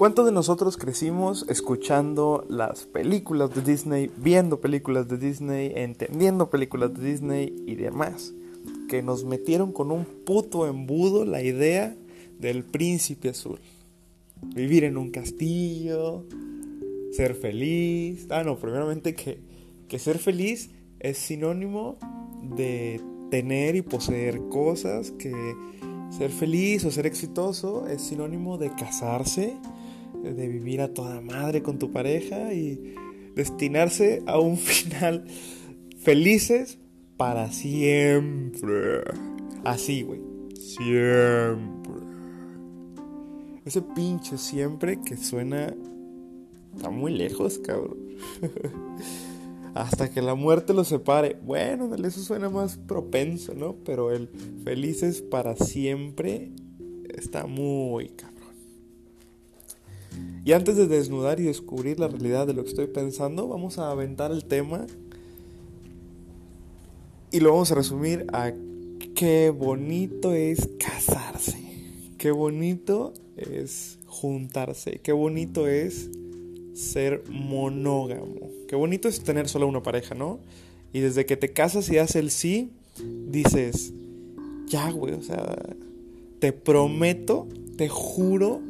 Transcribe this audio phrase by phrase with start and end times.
[0.00, 6.94] ¿Cuántos de nosotros crecimos escuchando las películas de Disney, viendo películas de Disney, entendiendo películas
[6.94, 8.32] de Disney y demás?
[8.88, 11.94] Que nos metieron con un puto embudo la idea
[12.38, 13.60] del príncipe azul.
[14.40, 16.24] Vivir en un castillo,
[17.12, 18.26] ser feliz.
[18.30, 19.38] Ah, no, primeramente que,
[19.86, 21.98] que ser feliz es sinónimo
[22.56, 25.34] de tener y poseer cosas, que
[26.08, 29.58] ser feliz o ser exitoso es sinónimo de casarse,
[30.22, 32.94] de vivir a toda madre con tu pareja y
[33.34, 35.24] destinarse a un final
[35.98, 36.78] felices
[37.16, 39.02] para siempre.
[39.64, 40.20] Así, güey.
[40.58, 42.00] Siempre.
[43.64, 45.74] Ese pinche siempre que suena...
[46.74, 47.98] Está muy lejos, cabrón.
[49.74, 51.36] Hasta que la muerte los separe.
[51.44, 53.76] Bueno, eso suena más propenso, ¿no?
[53.84, 54.28] Pero el
[54.64, 56.50] felices para siempre
[57.08, 58.29] está muy cabrón.
[60.44, 63.90] Y antes de desnudar y descubrir la realidad de lo que estoy pensando, vamos a
[63.90, 64.86] aventar el tema
[67.30, 68.52] y lo vamos a resumir a
[69.14, 71.58] qué bonito es casarse,
[72.18, 76.10] qué bonito es juntarse, qué bonito es
[76.74, 80.40] ser monógamo, qué bonito es tener solo una pareja, ¿no?
[80.92, 82.70] Y desde que te casas y haces el sí,
[83.28, 83.92] dices,
[84.66, 85.56] ya, güey, o sea,
[86.40, 88.60] te prometo, te juro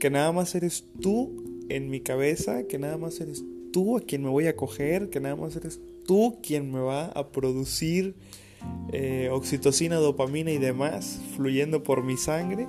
[0.00, 4.24] que nada más eres tú en mi cabeza, que nada más eres tú a quien
[4.24, 8.16] me voy a coger, que nada más eres tú quien me va a producir
[8.92, 12.66] eh, oxitocina, dopamina y demás fluyendo por mi sangre.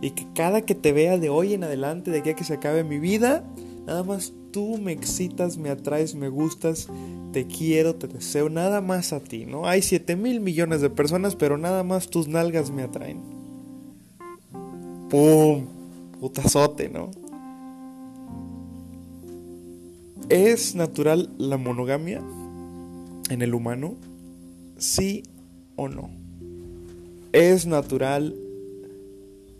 [0.00, 2.54] Y que cada que te vea de hoy en adelante, de aquí a que se
[2.54, 3.44] acabe mi vida,
[3.86, 6.88] nada más tú me excitas, me atraes, me gustas,
[7.32, 9.66] te quiero, te deseo, nada más a ti, ¿no?
[9.66, 13.22] Hay 7 mil millones de personas, pero nada más tus nalgas me atraen.
[15.08, 15.73] ¡Pum!
[16.24, 17.10] Putazote, ¿no?
[20.30, 22.22] ¿Es natural la monogamia
[23.28, 23.96] en el humano?
[24.78, 25.22] ¿Sí
[25.76, 26.08] o no?
[27.32, 28.34] ¿Es natural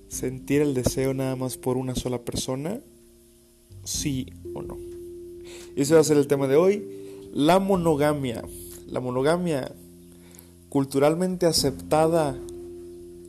[0.09, 2.81] sentir el deseo nada más por una sola persona?
[3.83, 4.79] ¿Sí o no?
[5.77, 6.83] Y ese va a ser el tema de hoy.
[7.35, 8.43] La monogamia.
[8.87, 9.71] La monogamia
[10.71, 12.39] culturalmente aceptada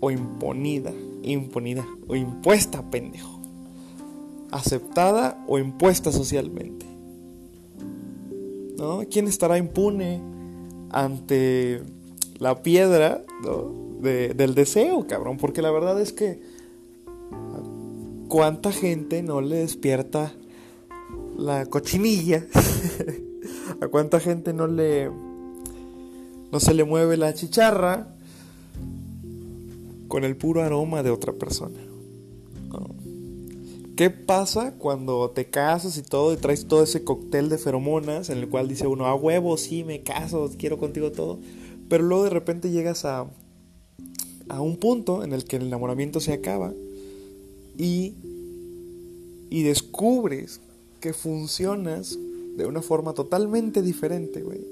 [0.05, 0.93] o imponida
[1.25, 3.39] imponida o impuesta, pendejo.
[4.51, 6.85] Aceptada o impuesta socialmente.
[8.77, 9.01] ¿No?
[9.09, 10.21] ¿Quién estará impune
[10.91, 11.81] ante
[12.37, 13.23] la piedra
[14.01, 15.37] del deseo, cabrón?
[15.37, 16.39] Porque la verdad es que
[18.27, 20.33] cuánta gente no le despierta
[21.37, 22.45] la cochinilla.
[23.81, 25.09] a cuánta gente no le
[26.51, 28.14] no se le mueve la chicharra
[30.07, 31.79] con el puro aroma de otra persona.
[33.95, 38.39] ¿Qué pasa cuando te casas y todo y traes todo ese cóctel de feromonas en
[38.39, 41.39] el cual dice uno, a huevo, sí, me caso, quiero contigo todo,
[41.87, 43.31] pero luego de repente llegas a,
[44.49, 46.73] a un punto en el que el enamoramiento se acaba
[47.77, 48.15] y,
[49.49, 50.59] y descubres
[50.99, 52.17] que funcionas
[52.57, 54.65] de una forma totalmente diferente, güey.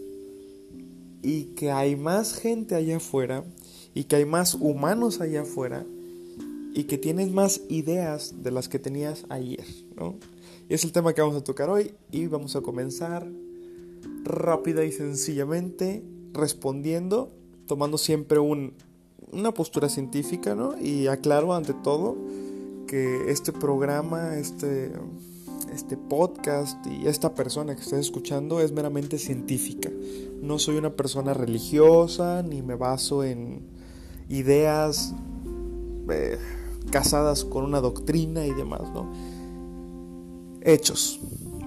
[1.21, 3.45] Y que hay más gente allá afuera
[3.94, 5.86] y que hay más humanos allá afuera
[6.74, 9.66] y que tienes más ideas de las que tenías ayer,
[9.96, 10.16] ¿no?
[10.70, 13.28] Es el tema que vamos a tocar hoy y vamos a comenzar
[14.24, 17.31] rápida y sencillamente respondiendo,
[17.68, 18.74] tomando siempre un,
[19.31, 20.80] una postura científica, ¿no?
[20.80, 22.18] Y aclaro ante todo
[22.88, 24.92] que este programa, este,
[25.74, 29.92] este podcast y esta persona que estás escuchando es meramente científica.
[30.42, 33.73] No soy una persona religiosa ni me baso en
[34.33, 35.13] ideas
[36.09, 36.38] eh,
[36.91, 39.12] casadas con una doctrina y demás, ¿no?
[40.62, 41.19] Hechos.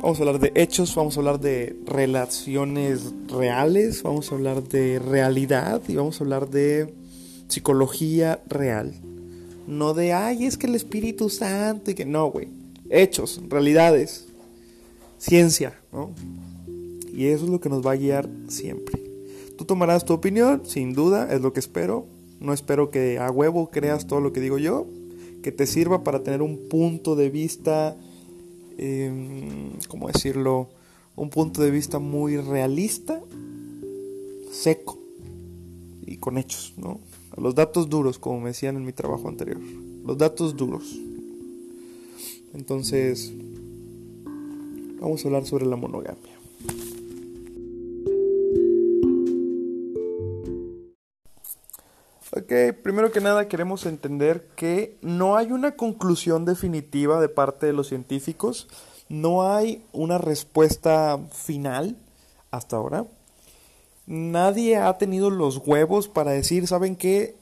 [0.03, 4.99] Vamos a hablar de hechos, vamos a hablar de relaciones reales, vamos a hablar de
[4.99, 6.95] realidad y vamos a hablar de
[7.49, 8.95] psicología real.
[9.67, 12.49] No de, ay, es que el Espíritu Santo y que no, güey.
[12.91, 14.27] Hechos, realidades,
[15.19, 16.11] ciencia, ¿no?
[17.13, 19.03] Y eso es lo que nos va a guiar siempre.
[19.57, 22.07] Tú tomarás tu opinión, sin duda, es lo que espero.
[22.41, 24.87] No espero que a huevo creas todo lo que digo yo,
[25.43, 27.97] que te sirva para tener un punto de vista,
[28.79, 30.69] eh, ¿cómo decirlo?
[31.15, 33.23] Un punto de vista muy realista,
[34.51, 34.99] seco
[36.05, 37.01] y con hechos, ¿no?
[37.37, 39.61] Los datos duros, como me decían en mi trabajo anterior.
[40.05, 40.99] Los datos duros.
[42.55, 43.33] Entonces,
[45.01, 46.36] vamos a hablar sobre la monogamia.
[52.83, 57.89] Primero que nada queremos entender que no hay una conclusión definitiva de parte de los
[57.89, 58.69] científicos,
[59.09, 61.97] no hay una respuesta final
[62.51, 63.07] hasta ahora.
[64.07, 67.37] Nadie ha tenido los huevos para decir, ¿saben qué?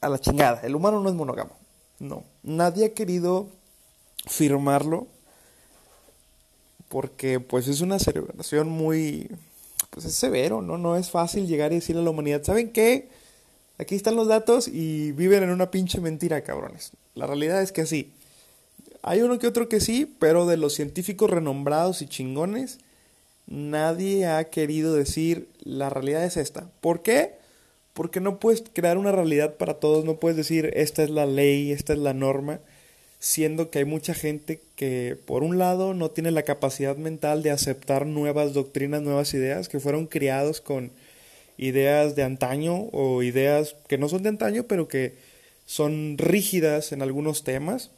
[0.00, 1.56] A la chingada, el humano no es monógamo.
[1.98, 3.48] No, nadie ha querido
[4.26, 5.06] firmarlo
[6.88, 9.30] porque pues es una celebración muy
[9.90, 10.76] pues es severo, ¿no?
[10.76, 13.08] No es fácil llegar y decirle a la humanidad, ¿saben qué?
[13.78, 16.92] Aquí están los datos y viven en una pinche mentira, cabrones.
[17.14, 18.12] La realidad es que así.
[19.02, 22.78] Hay uno que otro que sí, pero de los científicos renombrados y chingones,
[23.46, 26.70] nadie ha querido decir la realidad es esta.
[26.80, 27.34] ¿Por qué?
[27.92, 31.70] Porque no puedes crear una realidad para todos, no puedes decir esta es la ley,
[31.70, 32.60] esta es la norma,
[33.20, 37.50] siendo que hay mucha gente que por un lado no tiene la capacidad mental de
[37.50, 40.90] aceptar nuevas doctrinas, nuevas ideas, que fueron criados con
[41.58, 45.14] ideas de antaño o ideas que no son de antaño, pero que
[45.64, 47.90] son rígidas en algunos temas.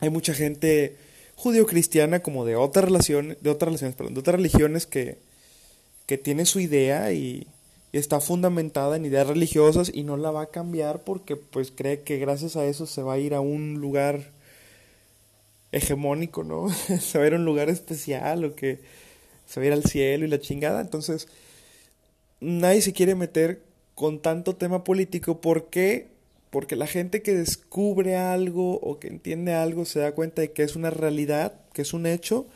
[0.00, 0.96] Hay mucha gente
[1.36, 5.18] judío-cristiana como de otras relaciones, de otras de otras religiones que,
[6.06, 7.46] que tiene su idea y,
[7.92, 12.02] y, está fundamentada en ideas religiosas y no la va a cambiar porque pues cree
[12.02, 14.30] que gracias a eso se va a ir a un lugar
[15.72, 16.68] hegemónico, ¿no?
[17.00, 18.80] se va a ir a un lugar especial o que
[19.46, 20.80] se va a ir al cielo y la chingada.
[20.80, 21.28] Entonces,
[22.42, 23.62] nadie se quiere meter
[23.94, 25.40] con tanto tema político.
[25.40, 26.08] ¿Por qué?
[26.50, 30.62] Porque la gente que descubre algo o que entiende algo se da cuenta de que
[30.62, 32.46] es una realidad, que es un hecho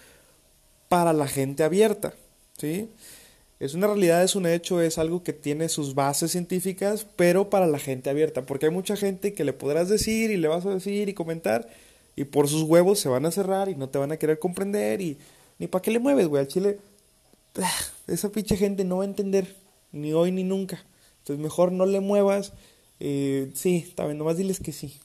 [0.89, 2.15] para la gente abierta.
[2.59, 2.91] ¿Sí?
[3.59, 7.67] Es una realidad, es un hecho, es algo que tiene sus bases científicas, pero para
[7.67, 8.45] la gente abierta.
[8.45, 11.69] Porque hay mucha gente que le podrás decir y le vas a decir y comentar,
[12.17, 15.01] y por sus huevos se van a cerrar y no te van a querer comprender,
[15.01, 15.17] y
[15.59, 16.41] ni para qué le mueves, güey.
[16.43, 16.79] Al chile,
[18.07, 19.55] esa pinche gente no va a entender
[19.97, 20.85] ni hoy ni nunca.
[21.19, 22.53] Entonces mejor no le muevas.
[23.01, 24.99] Eh, sí, está bien, nomás diles que sí.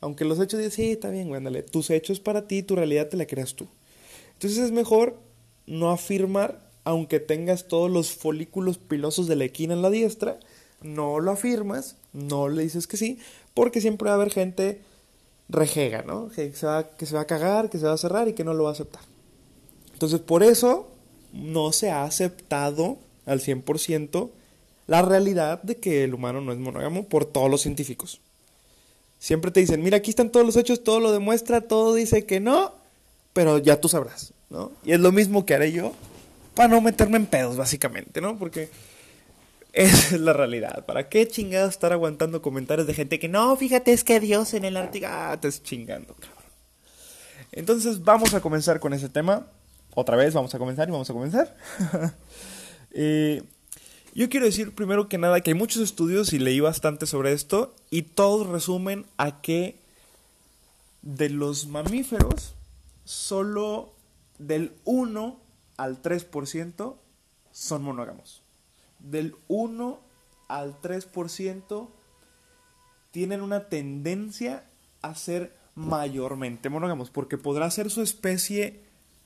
[0.00, 1.62] Aunque los hechos digan, sí, está bien, güey.
[1.64, 3.66] Tus hechos para ti, tu realidad te la creas tú.
[4.34, 5.16] Entonces es mejor
[5.66, 10.38] no afirmar, aunque tengas todos los folículos pilosos de la equina en la diestra,
[10.80, 13.18] no lo afirmas, no le dices que sí,
[13.54, 14.80] porque siempre va a haber gente
[15.48, 16.28] rejega, ¿no?
[16.28, 18.44] Que se, va, que se va a cagar, que se va a cerrar y que
[18.44, 19.02] no lo va a aceptar.
[19.92, 20.88] Entonces, por eso
[21.32, 22.98] no se ha aceptado
[23.28, 24.30] al 100%
[24.86, 28.20] la realidad de que el humano no es monógamo por todos los científicos.
[29.18, 32.40] Siempre te dicen, mira, aquí están todos los hechos, todo lo demuestra, todo dice que
[32.40, 32.72] no,
[33.32, 34.72] pero ya tú sabrás, ¿no?
[34.84, 35.92] Y es lo mismo que haré yo
[36.54, 38.38] para no meterme en pedos, básicamente, ¿no?
[38.38, 38.70] Porque
[39.72, 40.86] esa es la realidad.
[40.86, 44.64] ¿Para qué chingados estar aguantando comentarios de gente que no, fíjate, es que Dios en
[44.64, 46.38] el Ártico, ah, te es chingando, cabrón.
[47.52, 49.46] Entonces vamos a comenzar con ese tema.
[49.94, 51.56] Otra vez vamos a comenzar y vamos a comenzar.
[52.92, 53.42] eh,
[54.14, 57.74] yo quiero decir primero que nada que hay muchos estudios y leí bastante sobre esto
[57.90, 59.78] y todos resumen a que
[61.02, 62.54] de los mamíferos
[63.04, 63.92] solo
[64.38, 65.40] del 1
[65.76, 66.96] al 3%
[67.52, 68.42] son monógamos.
[68.98, 70.00] Del 1
[70.48, 71.88] al 3%
[73.10, 74.64] tienen una tendencia
[75.02, 78.82] a ser mayormente monógamos, porque podrá ser su especie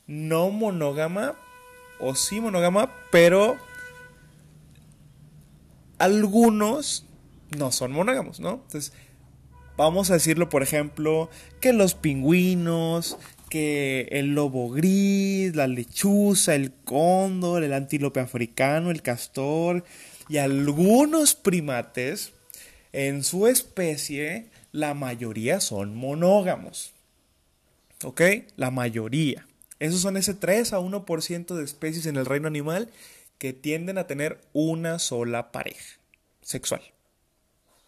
[0.07, 1.35] no monógama
[2.03, 3.57] o sí monógama, pero
[5.99, 7.07] algunos
[7.57, 8.55] no son monógamos, ¿no?
[8.65, 8.93] Entonces,
[9.77, 11.31] vamos a decirlo, por ejemplo,
[11.61, 13.19] que los pingüinos,
[13.49, 19.85] que el lobo gris, la lechuza, el cóndor, el antílope africano, el castor
[20.29, 22.33] y algunos primates
[22.93, 26.95] en su especie, la mayoría son monógamos.
[28.03, 28.23] ¿Ok?
[28.57, 29.47] La mayoría.
[29.83, 32.89] Esos son ese 3 a 1% de especies en el reino animal
[33.39, 35.99] que tienden a tener una sola pareja
[36.41, 36.83] sexual.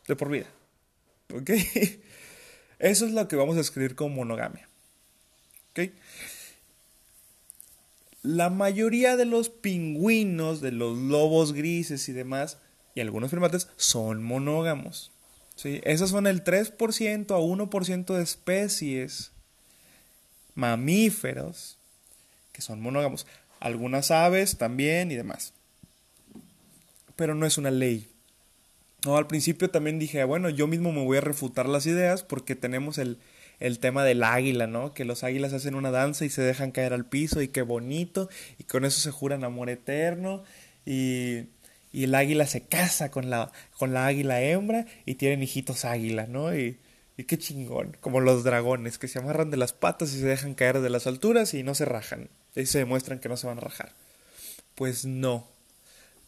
[0.09, 0.47] De por vida.
[1.33, 1.51] ¿Ok?
[2.81, 4.69] Eso es lo que vamos a escribir como monogamia.
[5.71, 5.93] ¿Ok?
[8.23, 12.59] La mayoría de los pingüinos, de los lobos grises y demás,
[12.97, 15.13] y algunos primates, son monógamos.
[15.55, 15.81] ¿sí?
[15.85, 19.31] Esos son el 3% a 1% de especies
[20.57, 21.79] mamíferos
[22.55, 23.27] que son monógamos
[23.61, 25.53] algunas aves también y demás.
[27.17, 28.09] Pero no es una ley.
[29.05, 32.57] No, al principio también dije, bueno, yo mismo me voy a refutar las ideas porque
[32.57, 33.19] tenemos el,
[33.61, 34.95] el tema del águila, ¿no?
[34.95, 38.29] Que los águilas hacen una danza y se dejan caer al piso y qué bonito,
[38.59, 40.43] y con eso se juran amor eterno,
[40.87, 41.45] y,
[41.93, 46.27] y el águila se casa con la, con la águila hembra y tienen hijitos águila,
[46.27, 46.55] ¿no?
[46.57, 46.79] Y,
[47.17, 50.55] y qué chingón, como los dragones que se amarran de las patas y se dejan
[50.55, 52.29] caer de las alturas y no se rajan.
[52.55, 53.93] Y se demuestran que no se van a rajar.
[54.75, 55.47] Pues no.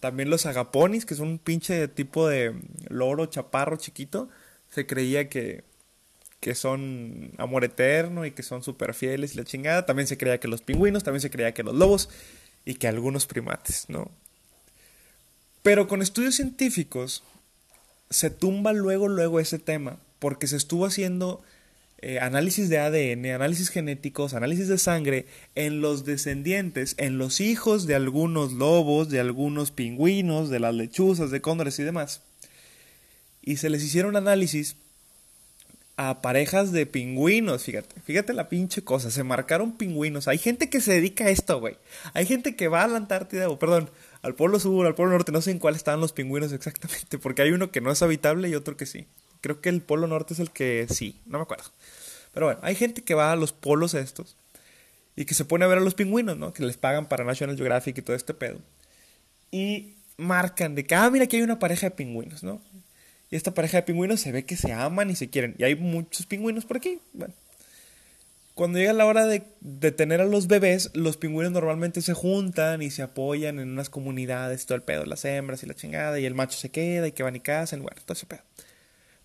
[0.00, 2.54] También los agaponis, que son un pinche tipo de
[2.88, 4.28] loro chaparro chiquito,
[4.71, 5.64] se creía que,
[6.40, 9.87] que son amor eterno y que son súper fieles y la chingada.
[9.87, 12.09] También se creía que los pingüinos, también se creía que los lobos
[12.64, 14.11] y que algunos primates, ¿no?
[15.62, 17.25] Pero con estudios científicos
[18.11, 21.42] se tumba luego, luego ese tema, porque se estuvo haciendo
[21.98, 27.86] eh, análisis de ADN, análisis genéticos, análisis de sangre en los descendientes, en los hijos
[27.86, 32.20] de algunos lobos, de algunos pingüinos, de las lechuzas, de cóndores y demás.
[33.42, 34.76] Y se les hicieron análisis
[35.96, 40.28] a parejas de pingüinos, fíjate, fíjate la pinche cosa, se marcaron pingüinos.
[40.28, 41.78] Hay gente que se dedica a esto, güey.
[42.12, 43.88] Hay gente que va a la Antártida, o perdón,
[44.20, 47.40] al Polo Sur, al Polo Norte, no sé en cuál estaban los pingüinos exactamente, porque
[47.40, 49.06] hay uno que no es habitable y otro que sí.
[49.46, 51.66] Creo que el Polo Norte es el que sí, no me acuerdo.
[52.34, 54.36] Pero bueno, hay gente que va a los polos estos
[55.14, 56.52] y que se pone a ver a los pingüinos, ¿no?
[56.52, 58.58] Que les pagan para National Geographic y todo este pedo.
[59.52, 62.60] Y marcan de que, ah, mira, aquí hay una pareja de pingüinos, ¿no?
[63.30, 65.54] Y esta pareja de pingüinos se ve que se aman y se quieren.
[65.58, 66.98] Y hay muchos pingüinos por aquí.
[67.12, 67.32] Bueno.
[68.56, 72.82] Cuando llega la hora de, de, tener a los bebés, los pingüinos normalmente se juntan
[72.82, 76.26] y se apoyan en unas comunidades, todo el pedo, las hembras y la chingada, y
[76.26, 78.42] el macho se queda y que van y cazan, bueno, todo ese pedo.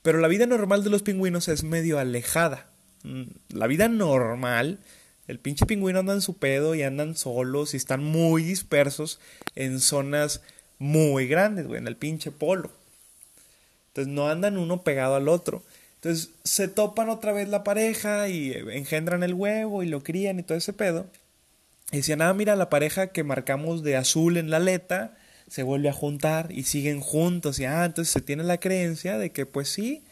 [0.01, 2.67] Pero la vida normal de los pingüinos es medio alejada.
[3.03, 4.79] Mm, la vida normal,
[5.27, 9.20] el pinche pingüino anda en su pedo y andan solos y están muy dispersos
[9.55, 10.41] en zonas
[10.79, 12.72] muy grandes, güey, en el pinche polo.
[13.89, 15.63] Entonces no andan uno pegado al otro.
[15.96, 20.43] Entonces se topan otra vez la pareja y engendran el huevo y lo crían y
[20.43, 21.05] todo ese pedo.
[21.91, 25.17] Y decían, ah, mira, la pareja que marcamos de azul en la aleta
[25.48, 27.60] se vuelve a juntar y siguen juntos.
[27.60, 30.03] Y ah, entonces se tiene la creencia de que, pues sí,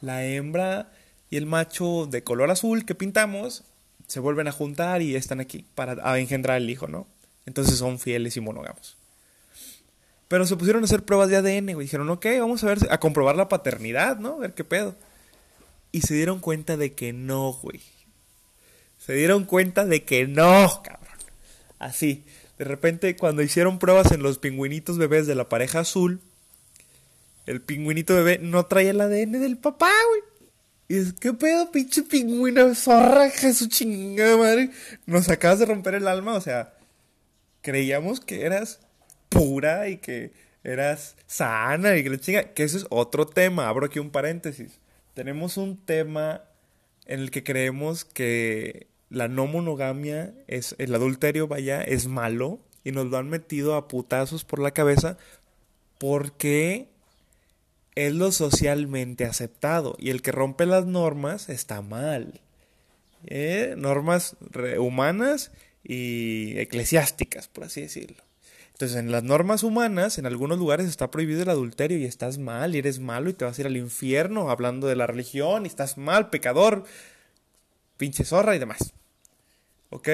[0.00, 0.92] la hembra
[1.30, 3.64] y el macho de color azul que pintamos
[4.06, 7.06] se vuelven a juntar y están aquí para engendrar el hijo, ¿no?
[7.44, 8.96] Entonces son fieles y monógamos.
[10.28, 11.86] Pero se pusieron a hacer pruebas de ADN, güey.
[11.86, 14.34] Dijeron, ok, vamos a ver, a comprobar la paternidad, ¿no?
[14.34, 14.94] A ver qué pedo.
[15.90, 17.80] Y se dieron cuenta de que no, güey.
[18.98, 21.16] Se dieron cuenta de que no, cabrón.
[21.78, 22.24] Así.
[22.58, 26.20] De repente, cuando hicieron pruebas en los pingüinitos bebés de la pareja azul,
[27.46, 30.22] el pingüinito bebé no traía el ADN del papá, güey.
[30.88, 32.74] Y es, ¿qué pedo, pinche pingüino?
[32.74, 34.70] Zorra, su chingada madre.
[35.06, 36.74] Nos acabas de romper el alma, o sea,
[37.62, 38.80] creíamos que eras
[39.28, 40.32] pura y que
[40.64, 42.54] eras sana y que la chinga.
[42.54, 43.68] Que ese es otro tema.
[43.68, 44.80] Abro aquí un paréntesis.
[45.14, 46.42] Tenemos un tema
[47.06, 52.92] en el que creemos que la no monogamia es el adulterio, vaya, es malo y
[52.92, 55.16] nos lo han metido a putazos por la cabeza
[55.98, 56.88] porque
[57.94, 62.40] es lo socialmente aceptado y el que rompe las normas está mal.
[63.26, 63.74] ¿Eh?
[63.76, 64.36] Normas
[64.78, 65.50] humanas
[65.82, 68.22] y eclesiásticas, por así decirlo.
[68.72, 72.76] Entonces, en las normas humanas, en algunos lugares está prohibido el adulterio y estás mal
[72.76, 75.68] y eres malo y te vas a ir al infierno hablando de la religión y
[75.68, 76.84] estás mal, pecador,
[77.98, 78.94] pinche zorra y demás.
[79.90, 80.08] ¿Ok?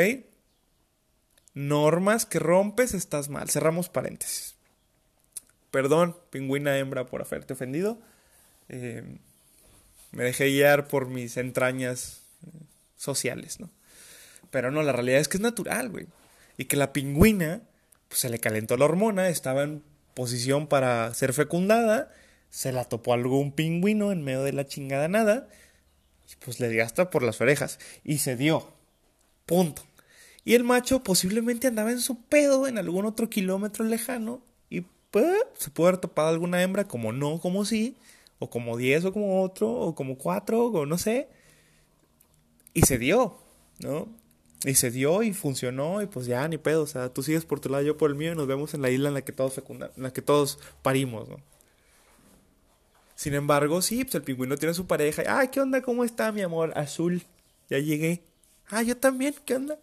[1.54, 3.48] Normas que rompes, estás mal.
[3.48, 4.56] Cerramos paréntesis.
[5.70, 8.00] Perdón, pingüina hembra, por haberte ofendido.
[8.68, 9.18] Eh,
[10.10, 12.22] me dejé guiar por mis entrañas
[12.96, 13.70] sociales, ¿no?
[14.50, 16.06] Pero no, la realidad es que es natural, güey.
[16.56, 17.62] Y que la pingüina
[18.08, 19.82] pues, se le calentó la hormona, estaba en
[20.14, 22.12] posición para ser fecundada,
[22.50, 25.48] se la topó algún pingüino en medio de la chingada nada,
[26.44, 28.68] pues le dio hasta por las orejas, y se dio.
[29.46, 29.82] Punto.
[30.44, 35.26] Y el macho posiblemente andaba en su pedo en algún otro kilómetro lejano, y pues
[35.58, 37.96] se puede haber topado alguna hembra, como no, como sí,
[38.38, 41.28] o como diez, o como otro, o como cuatro, o no sé.
[42.74, 43.38] Y se dio,
[43.78, 44.08] ¿no?
[44.64, 47.60] Y se dio y funcionó y pues ya ni pedo, o sea, tú sigues por
[47.60, 49.32] tu lado, yo por el mío y nos vemos en la isla en la que
[49.32, 51.36] todos en la que todos parimos, ¿no?
[53.14, 55.22] Sin embargo, sí, pues el pingüino tiene su pareja.
[55.28, 55.82] Ah, ¿qué onda?
[55.82, 56.72] ¿Cómo está mi amor?
[56.76, 57.22] Azul.
[57.70, 58.22] Ya llegué.
[58.68, 59.78] Ah, yo también, ¿qué onda?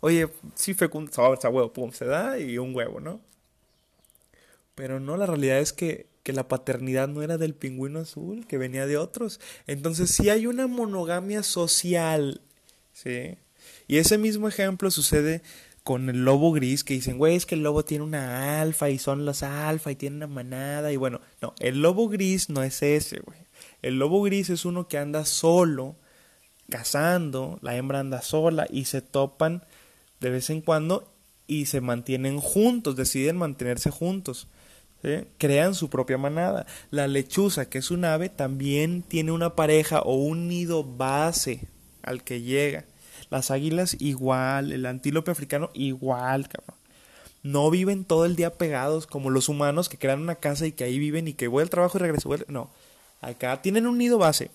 [0.00, 3.20] Oye, sí fecunda, o huevo, pum, se da y un huevo, ¿no?
[4.74, 8.58] Pero no, la realidad es que, que la paternidad no era del pingüino azul, que
[8.58, 9.38] venía de otros.
[9.68, 12.40] Entonces sí hay una monogamia social,
[12.92, 13.36] ¿sí?
[13.86, 15.42] Y ese mismo ejemplo sucede
[15.82, 18.98] con el lobo gris, que dicen, güey, es que el lobo tiene una alfa y
[18.98, 20.92] son los alfa y tiene una manada.
[20.92, 23.38] Y bueno, no, el lobo gris no es ese, güey.
[23.82, 25.96] El lobo gris es uno que anda solo,
[26.68, 29.64] cazando, la hembra anda sola y se topan
[30.20, 31.12] de vez en cuando
[31.46, 34.48] y se mantienen juntos, deciden mantenerse juntos.
[35.36, 36.64] crean su propia manada.
[36.90, 41.66] La lechuza, que es un ave, también tiene una pareja o un nido base
[42.02, 42.84] al que llega.
[43.32, 46.76] Las águilas igual, el antílope africano igual, cabrón.
[47.42, 50.84] no viven todo el día pegados como los humanos que crean una casa y que
[50.84, 52.28] ahí viven y que voy al trabajo y regreso.
[52.48, 52.70] No,
[53.22, 54.50] acá tienen un nido base.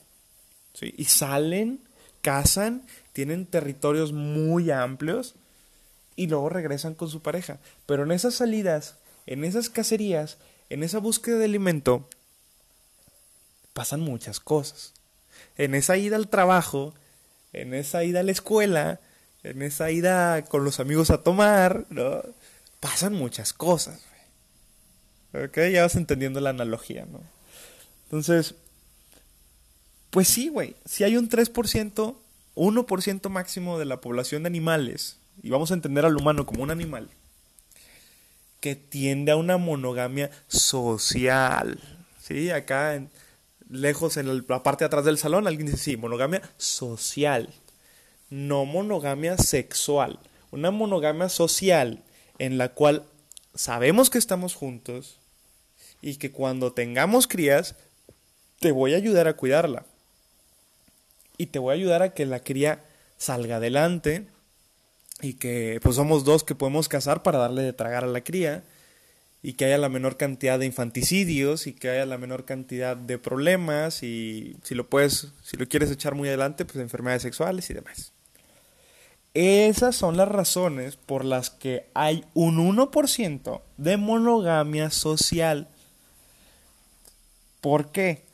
[0.76, 0.94] ¿sí?
[0.96, 1.80] Y salen,
[2.22, 5.34] cazan, tienen territorios muy amplios
[6.16, 7.58] y luego regresan con su pareja.
[7.88, 10.38] Pero en esas salidas, en esas cacerías,
[10.70, 12.08] en esa búsqueda de alimento,
[13.74, 14.94] pasan muchas cosas.
[15.58, 16.94] En esa ida al trabajo,
[17.54, 19.00] en esa ida a la escuela,
[19.44, 22.22] en esa ida con los amigos a tomar, ¿no?
[22.80, 24.02] pasan muchas cosas.
[25.34, 25.58] ¿Ok?
[25.72, 27.22] Ya vas entendiendo la analogía, ¿no?
[28.06, 28.56] Entonces,
[30.10, 30.76] pues sí, güey.
[30.86, 32.16] Si hay un 3%,
[32.56, 36.72] 1% máximo de la población de animales, y vamos a entender al humano como un
[36.72, 37.10] animal,
[38.60, 41.80] que tiende a una monogamia social.
[42.22, 42.50] ¿Sí?
[42.50, 43.10] Acá, en,
[43.70, 47.54] lejos en la parte de atrás del salón, alguien dice, sí, monogamia social.
[48.30, 50.20] No monogamia sexual.
[50.52, 52.04] Una monogamia social
[52.40, 53.04] en la cual
[53.56, 55.18] sabemos que estamos juntos
[56.02, 57.76] y que cuando tengamos crías,
[58.60, 59.86] te voy a ayudar a cuidarla.
[61.38, 62.84] Y te voy a ayudar a que la cría
[63.18, 64.28] salga adelante
[65.22, 68.64] y que pues somos dos que podemos casar para darle de tragar a la cría
[69.42, 73.18] y que haya la menor cantidad de infanticidios y que haya la menor cantidad de
[73.18, 77.74] problemas y si lo puedes, si lo quieres echar muy adelante, pues enfermedades sexuales y
[77.74, 78.14] demás.
[79.34, 85.68] Esas son las razones por las que hay un 1% de monogamia social.
[87.62, 88.26] ¿Por qué?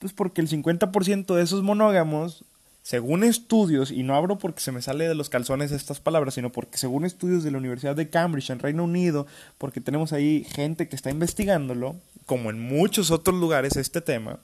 [0.00, 2.44] Pues porque el 50% de esos monógamos,
[2.86, 6.52] según estudios, y no abro porque se me sale de los calzones estas palabras, sino
[6.52, 9.26] porque según estudios de la Universidad de Cambridge en Reino Unido,
[9.58, 14.38] porque tenemos ahí gente que está investigándolo, como en muchos otros lugares este tema,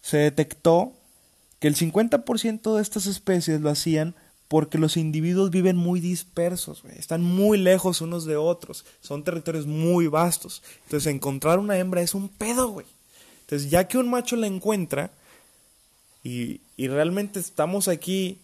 [0.00, 0.94] se detectó
[1.58, 4.14] que el 50% de estas especies lo hacían
[4.48, 10.06] porque los individuos viven muy dispersos, están muy lejos unos de otros, son territorios muy
[10.06, 10.62] vastos.
[10.84, 12.86] Entonces encontrar una hembra es un pedo, güey.
[13.42, 15.10] Entonces ya que un macho la encuentra
[16.22, 18.38] y, y realmente estamos aquí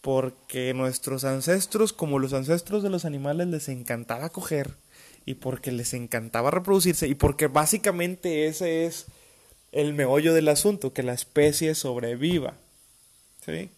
[0.00, 4.74] porque nuestros ancestros, como los ancestros de los animales, les encantaba coger
[5.26, 9.06] y porque les encantaba reproducirse y porque básicamente ese es
[9.72, 12.54] el meollo del asunto, que la especie sobreviva.
[13.44, 13.70] ¿Sí?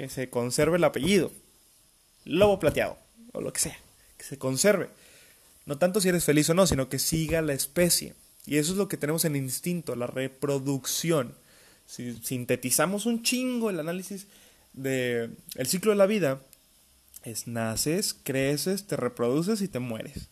[0.00, 1.30] que se conserve el apellido.
[2.24, 2.96] Lobo plateado,
[3.32, 3.78] o lo que sea,
[4.16, 4.88] que se conserve.
[5.66, 8.14] No tanto si eres feliz o no, sino que siga la especie.
[8.46, 11.34] Y eso es lo que tenemos en instinto, la reproducción.
[11.90, 14.28] Si sintetizamos un chingo el análisis
[14.72, 16.40] del el ciclo de la vida,
[17.24, 20.28] es naces, creces, te reproduces y te mueres.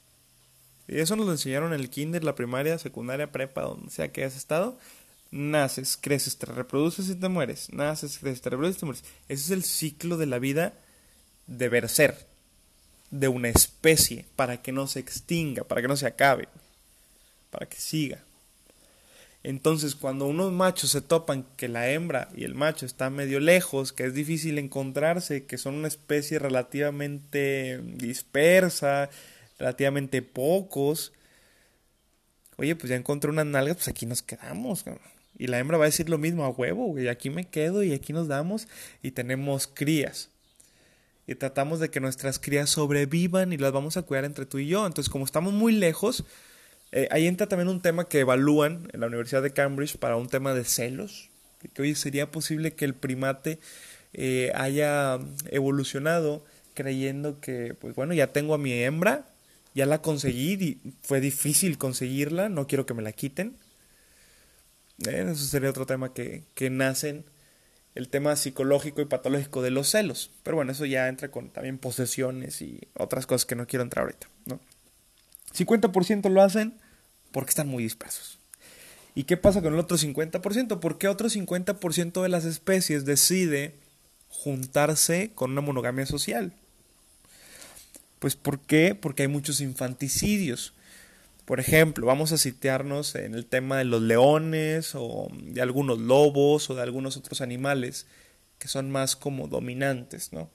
[0.87, 4.23] Y eso nos lo enseñaron en el kinder, la primaria, secundaria, prepa, donde sea que
[4.23, 4.79] hayas estado
[5.31, 7.73] naces, creces, te reproduces y te mueres.
[7.73, 9.05] Naces, creces, te reproduces y te mueres.
[9.29, 10.75] Ese es el ciclo de la vida
[11.47, 12.27] deber ser
[13.11, 16.49] de una especie para que no se extinga, para que no se acabe,
[17.51, 18.23] para que siga.
[19.45, 23.93] Entonces, cuando unos machos se topan que la hembra y el macho están medio lejos,
[23.93, 29.11] que es difícil encontrarse, que son una especie relativamente dispersa,
[29.59, 31.13] relativamente pocos,
[32.57, 34.85] oye, pues ya encontré unas nalgas, pues aquí nos quedamos.
[35.39, 37.93] Y la hembra va a decir lo mismo a huevo, y aquí me quedo y
[37.93, 38.67] aquí nos damos
[39.03, 40.31] y tenemos crías.
[41.29, 44.67] Y tratamos de que nuestras crías sobrevivan y las vamos a cuidar entre tú y
[44.67, 44.85] yo.
[44.87, 46.25] Entonces, como estamos muy lejos,
[46.93, 50.29] eh, ahí entra también un tema que evalúan en la Universidad de Cambridge para un
[50.29, 51.31] tema de celos.
[51.75, 53.59] Que hoy sería posible que el primate
[54.13, 55.19] eh, haya
[55.51, 59.27] evolucionado creyendo que, pues bueno, ya tengo a mi hembra,
[59.75, 63.57] ya la conseguí, fue difícil conseguirla, no quiero que me la quiten
[65.07, 67.25] eso sería otro tema que, que nacen
[67.95, 70.31] el tema psicológico y patológico de los celos.
[70.43, 74.05] Pero bueno, eso ya entra con también posesiones y otras cosas que no quiero entrar
[74.05, 74.29] ahorita.
[74.47, 74.61] ¿no?
[75.55, 76.75] 50% lo hacen
[77.33, 78.39] porque están muy dispersos.
[79.15, 80.79] ¿Y qué pasa con el otro 50%?
[80.81, 83.75] ¿Por qué otro 50% de las especies decide
[84.29, 86.53] juntarse con una monogamia social?
[88.19, 88.95] Pues ¿por qué?
[88.95, 90.73] Porque hay muchos infanticidios.
[91.45, 96.69] Por ejemplo, vamos a sitiarnos en el tema de los leones o de algunos lobos
[96.69, 98.07] o de algunos otros animales
[98.59, 100.51] que son más como dominantes, ¿no?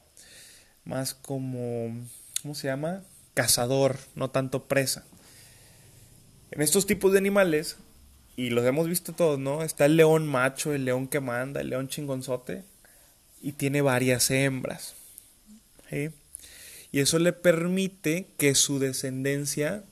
[0.86, 2.08] Más como,
[2.42, 3.04] ¿cómo se llama?
[3.34, 5.06] Cazador, no tanto presa.
[6.52, 7.78] En estos tipos de animales,
[8.36, 9.64] y los hemos visto todos, ¿no?
[9.64, 12.64] Está el león macho, el león que manda, el león chingonzote,
[13.42, 14.96] y tiene varias hembras.
[16.92, 19.84] Y eso le permite que su descendencia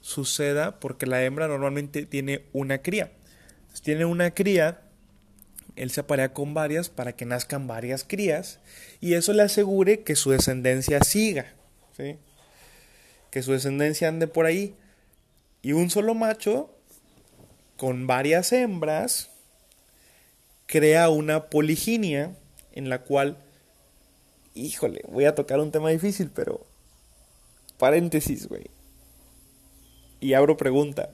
[0.00, 3.12] suceda porque la hembra normalmente tiene una cría.
[3.82, 4.80] Tiene una cría,
[5.76, 8.60] él se aparea con varias para que nazcan varias crías
[9.00, 11.52] y eso le asegure que su descendencia siga.
[11.96, 12.16] ¿sí?
[13.36, 14.74] Que su descendencia ande por ahí.
[15.60, 16.70] Y un solo macho,
[17.76, 19.28] con varias hembras,
[20.64, 22.34] crea una poliginia
[22.72, 23.36] en la cual,
[24.54, 26.64] híjole, voy a tocar un tema difícil, pero
[27.76, 28.70] paréntesis, güey.
[30.18, 31.10] Y abro pregunta.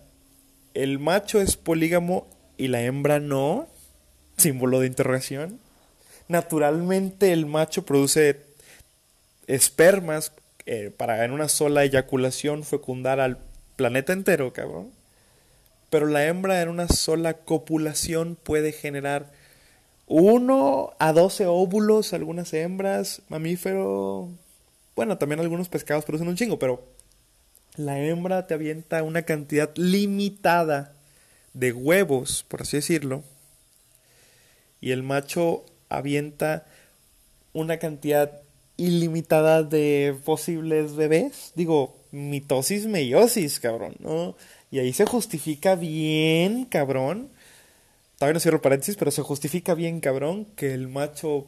[0.74, 3.66] ¿El macho es polígamo y la hembra no?
[4.37, 5.58] Símbolo de interrogación.
[6.28, 8.44] Naturalmente el macho produce
[9.48, 10.30] espermas
[10.66, 13.38] eh, para en una sola eyaculación fecundar al
[13.77, 14.90] planeta entero, cabrón.
[15.90, 19.31] Pero la hembra en una sola copulación puede generar
[20.07, 24.29] uno a 12 óvulos, algunas hembras, mamífero.
[24.94, 26.85] Bueno, también algunos pescados producen un chingo, pero
[27.77, 30.92] la hembra te avienta una cantidad limitada
[31.55, 33.25] de huevos, por así decirlo.
[34.81, 36.66] Y el macho avienta
[37.53, 38.41] una cantidad
[38.83, 41.53] ilimitada de posibles bebés.
[41.55, 44.37] Digo, mitosis, meiosis, cabrón, ¿no?
[44.71, 47.31] Y ahí se justifica bien, cabrón.
[48.18, 51.47] Todavía no cierro paréntesis, pero se justifica bien, cabrón, que el macho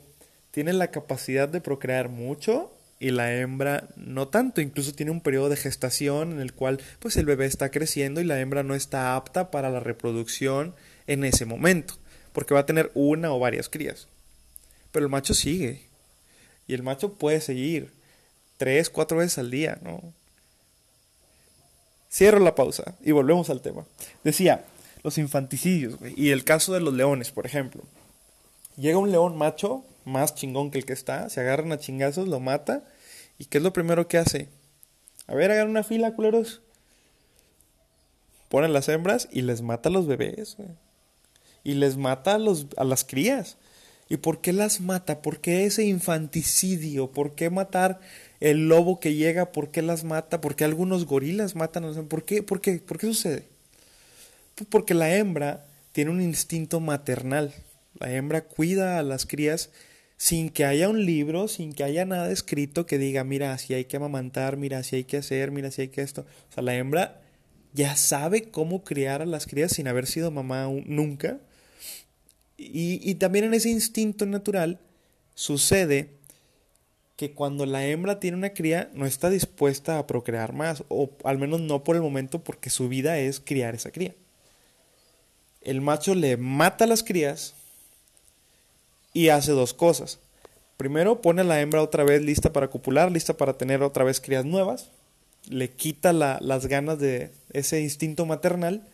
[0.50, 4.60] tiene la capacidad de procrear mucho y la hembra no tanto.
[4.60, 8.24] Incluso tiene un periodo de gestación en el cual, pues, el bebé está creciendo y
[8.24, 10.74] la hembra no está apta para la reproducción
[11.06, 11.94] en ese momento,
[12.32, 14.08] porque va a tener una o varias crías.
[14.92, 15.93] Pero el macho sigue.
[16.66, 17.92] Y el macho puede seguir
[18.56, 20.00] tres, cuatro veces al día, ¿no?
[22.10, 23.84] Cierro la pausa y volvemos al tema.
[24.22, 24.64] Decía,
[25.02, 26.14] los infanticidios, güey.
[26.16, 27.82] Y el caso de los leones, por ejemplo.
[28.76, 32.40] Llega un león macho, más chingón que el que está, se agarran a chingazos, lo
[32.40, 32.84] mata.
[33.38, 34.48] ¿Y qué es lo primero que hace?
[35.26, 36.62] A ver, hagan una fila, culeros.
[38.48, 40.56] Ponen las hembras y les mata a los bebés.
[41.64, 43.56] Y les mata a, los, a las crías.
[44.08, 45.22] ¿Y por qué las mata?
[45.22, 47.10] ¿Por qué ese infanticidio?
[47.10, 48.00] ¿Por qué matar
[48.40, 49.52] el lobo que llega?
[49.52, 50.40] ¿Por qué las mata?
[50.40, 52.42] ¿Por qué algunos gorilas matan a los ¿Por qué?
[52.42, 52.78] ¿Por qué?
[52.78, 53.44] ¿Por qué sucede?
[54.54, 57.54] Pues porque la hembra tiene un instinto maternal.
[57.98, 59.70] La hembra cuida a las crías
[60.16, 63.86] sin que haya un libro, sin que haya nada escrito que diga, mira, si hay
[63.86, 66.22] que amamantar, mira, si hay que hacer, mira, si hay que esto.
[66.50, 67.20] O sea, la hembra
[67.72, 71.38] ya sabe cómo criar a las crías sin haber sido mamá nunca
[72.56, 74.78] y, también en ese instinto natural
[75.34, 76.10] sucede
[77.16, 81.38] que cuando la hembra tiene una cría no está dispuesta a procrear más, o al
[81.38, 84.14] menos no por el momento porque su vida es criar esa cría.
[85.62, 87.54] El macho le mata a las crías
[89.12, 90.18] y hace dos cosas.
[90.76, 94.20] Primero pone a la hembra otra vez lista para copular, lista para tener otra vez
[94.20, 94.90] crías nuevas,
[95.48, 98.86] le quita las ganas de ese instinto maternal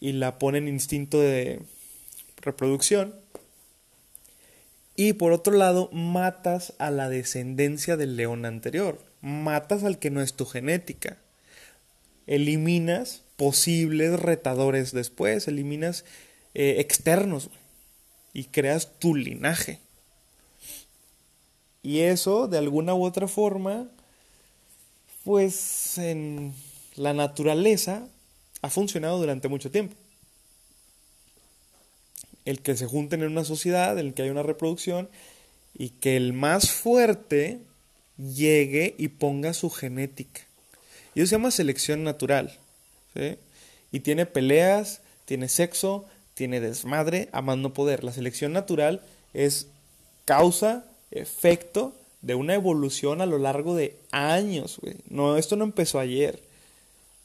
[0.00, 1.60] y la pone en instinto de
[2.40, 3.14] reproducción.
[4.96, 9.00] Y por otro lado, matas a la descendencia del león anterior.
[9.20, 11.18] Matas al que no es tu genética.
[12.26, 15.46] Eliminas posibles retadores después.
[15.46, 16.04] Eliminas
[16.54, 17.50] eh, externos.
[18.32, 19.78] Y creas tu linaje.
[21.82, 23.88] Y eso, de alguna u otra forma,
[25.24, 26.54] pues en
[26.96, 28.08] la naturaleza
[28.62, 29.94] ha funcionado durante mucho tiempo
[32.48, 35.10] el que se junten en una sociedad, el que hay una reproducción
[35.76, 37.58] y que el más fuerte
[38.16, 40.40] llegue y ponga su genética.
[41.14, 42.58] Y eso se llama selección natural.
[43.92, 48.02] Y tiene peleas, tiene sexo, tiene desmadre, amando poder.
[48.02, 49.02] La selección natural
[49.34, 49.66] es
[50.24, 54.80] causa, efecto de una evolución a lo largo de años.
[55.10, 56.40] No, esto no empezó ayer.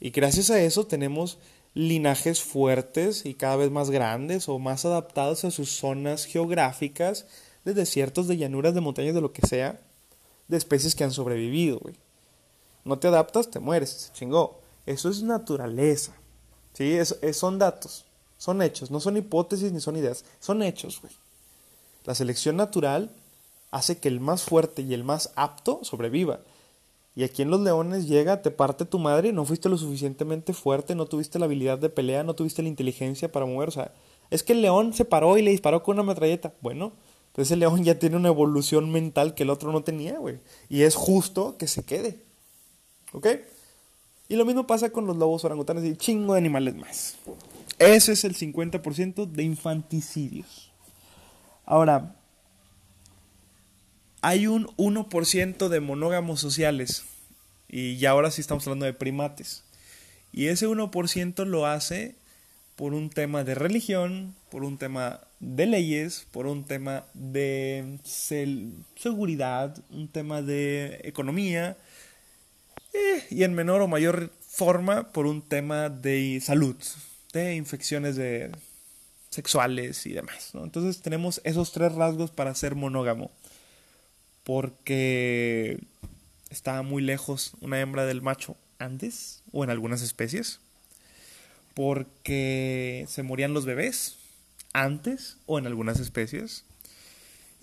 [0.01, 1.37] Y gracias a eso tenemos
[1.73, 7.25] linajes fuertes y cada vez más grandes o más adaptados a sus zonas geográficas,
[7.65, 9.79] de desiertos, de llanuras, de montañas, de lo que sea,
[10.47, 11.95] de especies que han sobrevivido, güey.
[12.83, 14.59] No te adaptas, te mueres, chingó.
[14.85, 16.13] Eso es naturaleza.
[16.73, 16.97] ¿Sí?
[17.33, 18.05] son datos,
[18.37, 21.13] son hechos, no son hipótesis ni son ideas, son hechos, güey.
[22.03, 23.11] La selección natural
[23.69, 26.39] hace que el más fuerte y el más apto sobreviva.
[27.15, 30.95] Y aquí en los leones llega, te parte tu madre, no fuiste lo suficientemente fuerte,
[30.95, 33.69] no tuviste la habilidad de pelea, no tuviste la inteligencia para mover.
[33.69, 33.93] O sea,
[34.31, 36.53] es que el león se paró y le disparó con una metralleta.
[36.61, 36.93] Bueno,
[37.33, 40.39] pues el león ya tiene una evolución mental que el otro no tenía, güey.
[40.69, 42.23] Y es justo que se quede.
[43.11, 43.27] ¿Ok?
[44.27, 47.17] Y lo mismo pasa con los lobos orangutanes y chingo de animales más.
[47.77, 50.71] Ese es el 50% de infanticidios.
[51.65, 52.15] Ahora,
[54.23, 57.03] hay un 1% de monógamos sociales.
[57.67, 59.63] Y ya ahora sí estamos hablando de primates.
[60.31, 62.15] Y ese 1% lo hace
[62.77, 67.99] por un tema de religión, por un tema de leyes, por un tema de
[68.95, 71.77] seguridad, un tema de economía.
[72.93, 76.77] eh, y en menor o mayor forma por un tema de salud,
[77.33, 78.51] de infecciones de
[79.29, 80.51] sexuales y demás.
[80.53, 83.31] Entonces tenemos esos tres rasgos para ser monógamo.
[84.43, 85.79] Porque
[86.49, 90.59] está muy lejos una hembra del macho antes, o en algunas especies.
[91.73, 94.17] Porque se morían los bebés
[94.73, 96.65] antes, o en algunas especies.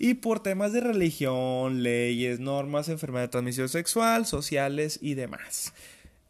[0.03, 5.73] Y por temas de religión, leyes, normas, enfermedad de transmisión sexual, sociales y demás.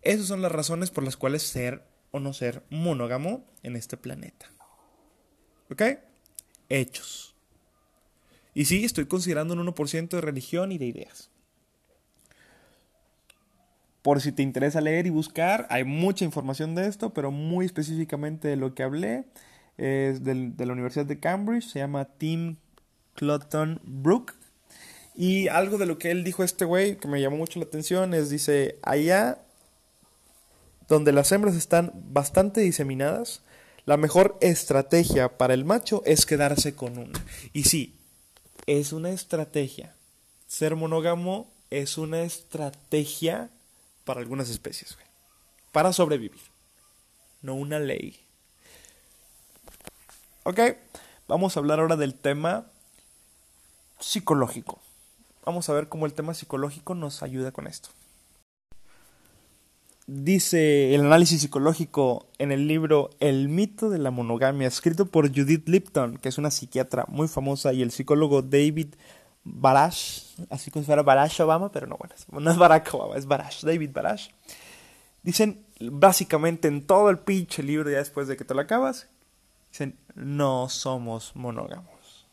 [0.02, 4.52] Esas son las razones por las cuales ser o no ser monógamo en este planeta.
[5.70, 5.84] ¿Ok?
[6.68, 7.31] Hechos.
[8.54, 11.30] Y sí, estoy considerando un 1% de religión y de ideas.
[14.02, 18.48] Por si te interesa leer y buscar, hay mucha información de esto, pero muy específicamente
[18.48, 19.26] de lo que hablé
[19.78, 22.58] es de la Universidad de Cambridge, se llama Tim
[23.14, 24.34] Clotton Brook.
[25.16, 28.14] Y algo de lo que él dijo este güey que me llamó mucho la atención
[28.14, 29.40] es, dice, allá
[30.88, 33.44] donde las hembras están bastante diseminadas,
[33.86, 37.20] la mejor estrategia para el macho es quedarse con una.
[37.54, 37.96] Y sí,
[38.80, 39.94] es una estrategia.
[40.48, 43.50] Ser monógamo es una estrategia
[44.06, 44.98] para algunas especies,
[45.74, 46.40] Para sobrevivir.
[47.42, 48.18] No una ley.
[50.44, 50.60] Ok,
[51.28, 52.66] vamos a hablar ahora del tema
[54.00, 54.80] psicológico.
[55.44, 57.90] Vamos a ver cómo el tema psicológico nos ayuda con esto
[60.12, 65.70] dice el análisis psicológico en el libro El mito de la monogamia, escrito por Judith
[65.70, 68.96] Lipton, que es una psiquiatra muy famosa, y el psicólogo David
[69.46, 73.26] Barash, así como si fuera Barash Obama, pero no, bueno, no es Barack Obama, es
[73.26, 74.30] Barash, David Barash.
[75.24, 79.08] Dicen básicamente en todo el pinche libro, ya después de que te lo acabas,
[79.72, 82.28] dicen, no somos monógamos.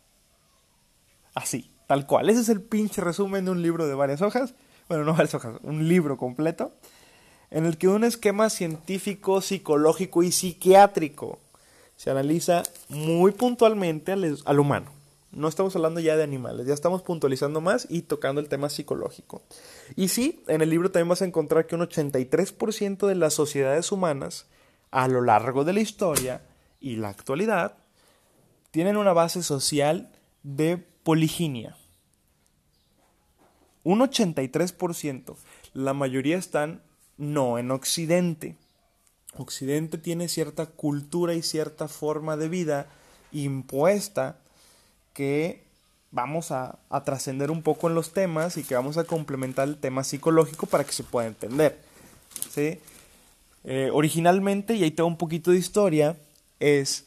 [1.33, 2.29] Así, tal cual.
[2.29, 4.55] Ese es el pinche resumen de un libro de varias hojas.
[4.89, 6.73] Bueno, no varias hojas, un libro completo
[7.51, 11.39] en el que un esquema científico, psicológico y psiquiátrico
[11.97, 14.93] se analiza muy puntualmente al, humano.
[15.33, 19.43] No estamos hablando ya de animales, ya estamos puntualizando más y tocando el tema psicológico.
[19.97, 23.91] Y sí, en el libro también vas a encontrar que un 83% de las sociedades
[23.93, 24.47] humanas
[24.91, 26.43] a lo largo de la historia
[26.81, 27.77] y la actualidad
[28.71, 30.11] tienen una base social
[30.43, 31.77] de poliginia.
[33.83, 35.37] Un 83%.
[35.73, 36.83] La mayoría están
[37.19, 38.57] no, en Occidente.
[39.37, 42.87] Occidente tiene cierta cultura y cierta forma de vida
[43.33, 44.39] impuesta
[45.13, 45.63] que
[46.11, 50.05] vamos a, trascender un poco en los temas y que vamos a complementar el tema
[50.05, 51.79] psicológico para que se pueda entender.
[52.51, 52.79] ¿sí?
[53.65, 56.17] Eh, originalmente, y ahí tengo un poquito de historia,
[56.61, 57.05] es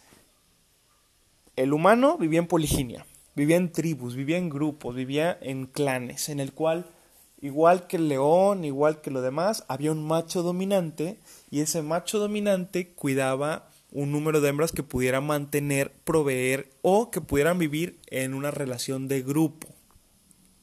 [1.56, 6.40] el humano vivía en poliginia, vivía en tribus, vivía en grupos, vivía en clanes, en
[6.40, 6.86] el cual
[7.42, 11.18] Igual que el león, igual que lo demás, había un macho dominante
[11.50, 17.20] y ese macho dominante cuidaba un número de hembras que pudieran mantener, proveer o que
[17.20, 19.68] pudieran vivir en una relación de grupo.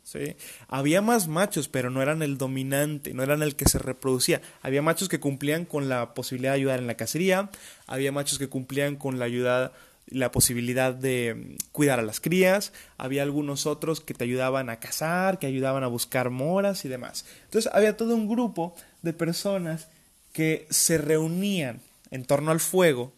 [0.04, 0.36] ¿Sí?
[0.68, 4.40] Había más machos, pero no eran el dominante, no eran el que se reproducía.
[4.62, 7.50] Había machos que cumplían con la posibilidad de ayudar en la cacería,
[7.86, 9.72] había machos que cumplían con la ayuda
[10.10, 14.80] la posibilidad de mm, cuidar a las crías, había algunos otros que te ayudaban a
[14.80, 17.24] cazar, que ayudaban a buscar moras y demás.
[17.44, 19.88] Entonces había todo un grupo de personas
[20.32, 23.12] que se reunían en torno al fuego,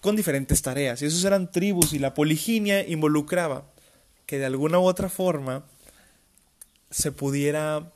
[0.00, 1.02] con diferentes tareas.
[1.02, 3.64] Y esos eran tribus y la poliginia involucraba
[4.26, 5.64] que de alguna u otra forma
[6.90, 7.92] se pudiera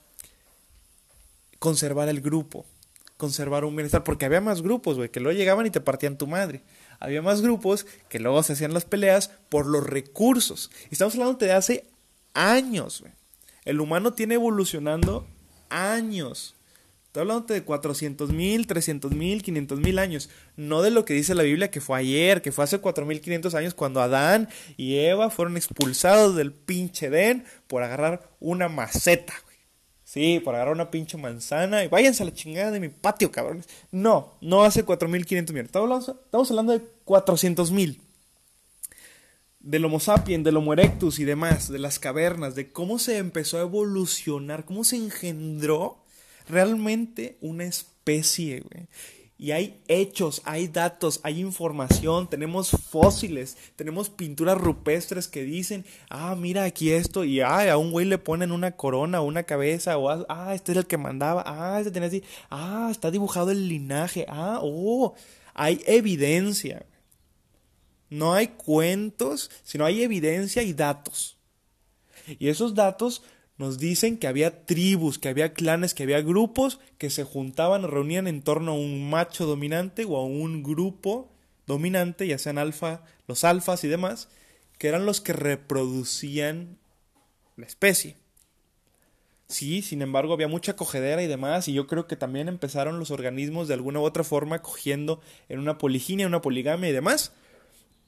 [1.61, 2.67] conservar el grupo,
[3.17, 6.27] conservar un bienestar, porque había más grupos, güey, que luego llegaban y te partían tu
[6.27, 6.63] madre
[7.03, 10.71] había más grupos que luego se hacían las peleas por los recursos.
[10.89, 11.85] Y estamos hablando de hace
[12.33, 13.03] años.
[13.65, 15.27] El humano tiene evolucionando
[15.69, 16.55] años.
[17.07, 20.31] Estoy hablando de 400 mil, 300 mil, 500 mil años.
[20.57, 23.75] No de lo que dice la Biblia que fue ayer, que fue hace 4500 años
[23.75, 29.35] cuando Adán y Eva fueron expulsados del pinche Edén por agarrar una maceta.
[30.13, 33.67] Sí, por agarrar una pinche manzana y váyanse a la chingada de mi patio, cabrones.
[33.93, 35.71] No, no hace 4.500 millones.
[35.71, 37.97] Estamos hablando, de 400.000.
[39.61, 43.57] Del Homo sapiens, del Homo erectus y demás, de las cavernas, de cómo se empezó
[43.57, 46.05] a evolucionar, cómo se engendró
[46.47, 48.89] realmente una especie, güey.
[49.43, 56.37] Y hay hechos, hay datos, hay información, tenemos fósiles, tenemos pinturas rupestres que dicen, ah,
[56.37, 59.99] mira aquí esto, y ah, a un güey le ponen una corona o una cabeza,
[59.99, 63.69] o ah, este es el que mandaba, ah, este tenía así, ah, está dibujado el
[63.69, 65.17] linaje, ah, oh,
[65.55, 66.87] hay evidencia.
[68.11, 71.37] No hay cuentos, sino hay evidencia y datos.
[72.29, 73.25] Y esos datos
[73.63, 78.27] nos dicen que había tribus, que había clanes, que había grupos que se juntaban, reunían
[78.27, 81.31] en torno a un macho dominante o a un grupo
[81.65, 84.29] dominante, ya sean alfa, los alfas y demás,
[84.79, 86.77] que eran los que reproducían
[87.57, 88.17] la especie.
[89.47, 93.13] Sí, sin embargo, había mucha cogedera y demás, y yo creo que también empezaron los
[93.13, 97.33] organismos de alguna u otra forma cogiendo en una poliginia, una poligamia y demás,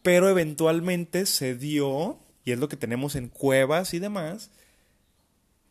[0.03, 4.51] pero eventualmente se dio, y es lo que tenemos en cuevas y demás,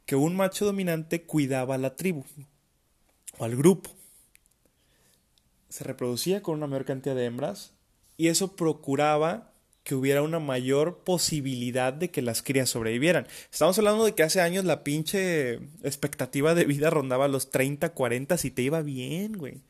[0.06, 2.26] que un macho dominante cuidaba a la tribu
[3.38, 3.90] o al grupo.
[5.70, 7.74] Se reproducía con una mayor cantidad de hembras
[8.18, 13.28] y eso procuraba que hubiera una mayor posibilidad de que las crías sobrevivieran.
[13.52, 18.38] Estamos hablando de que hace años la pinche expectativa de vida rondaba los 30, 40
[18.38, 19.62] si te iba bien, güey.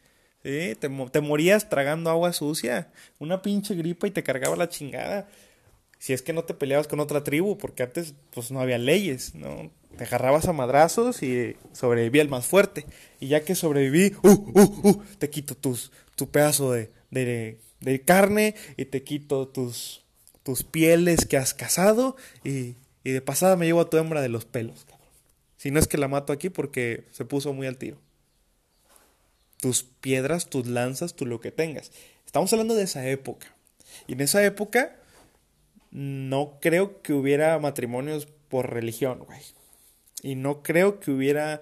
[0.43, 0.89] Te, te,
[1.21, 5.29] morías tragando agua sucia, una pinche gripa y te cargaba la chingada.
[5.99, 9.35] Si es que no te peleabas con otra tribu, porque antes pues no había leyes,
[9.35, 9.71] ¿no?
[9.97, 12.85] Te agarrabas a madrazos y sobrevivía el más fuerte.
[13.19, 18.01] Y ya que sobreviví, uh, uh, uh, te quito tus, tu pedazo de, de, de
[18.01, 20.03] carne y te quito tus
[20.43, 24.29] tus pieles que has cazado y, y de pasada me llevo a tu hembra de
[24.29, 24.85] los pelos.
[25.57, 27.97] Si no es que la mato aquí porque se puso muy al tiro.
[29.57, 31.91] Tus piedras, tus lanzas, tú lo que tengas.
[32.25, 33.55] Estamos hablando de esa época.
[34.07, 34.97] Y en esa época
[35.91, 39.39] no creo que hubiera matrimonios por religión, güey.
[40.23, 41.61] Y no creo que hubiera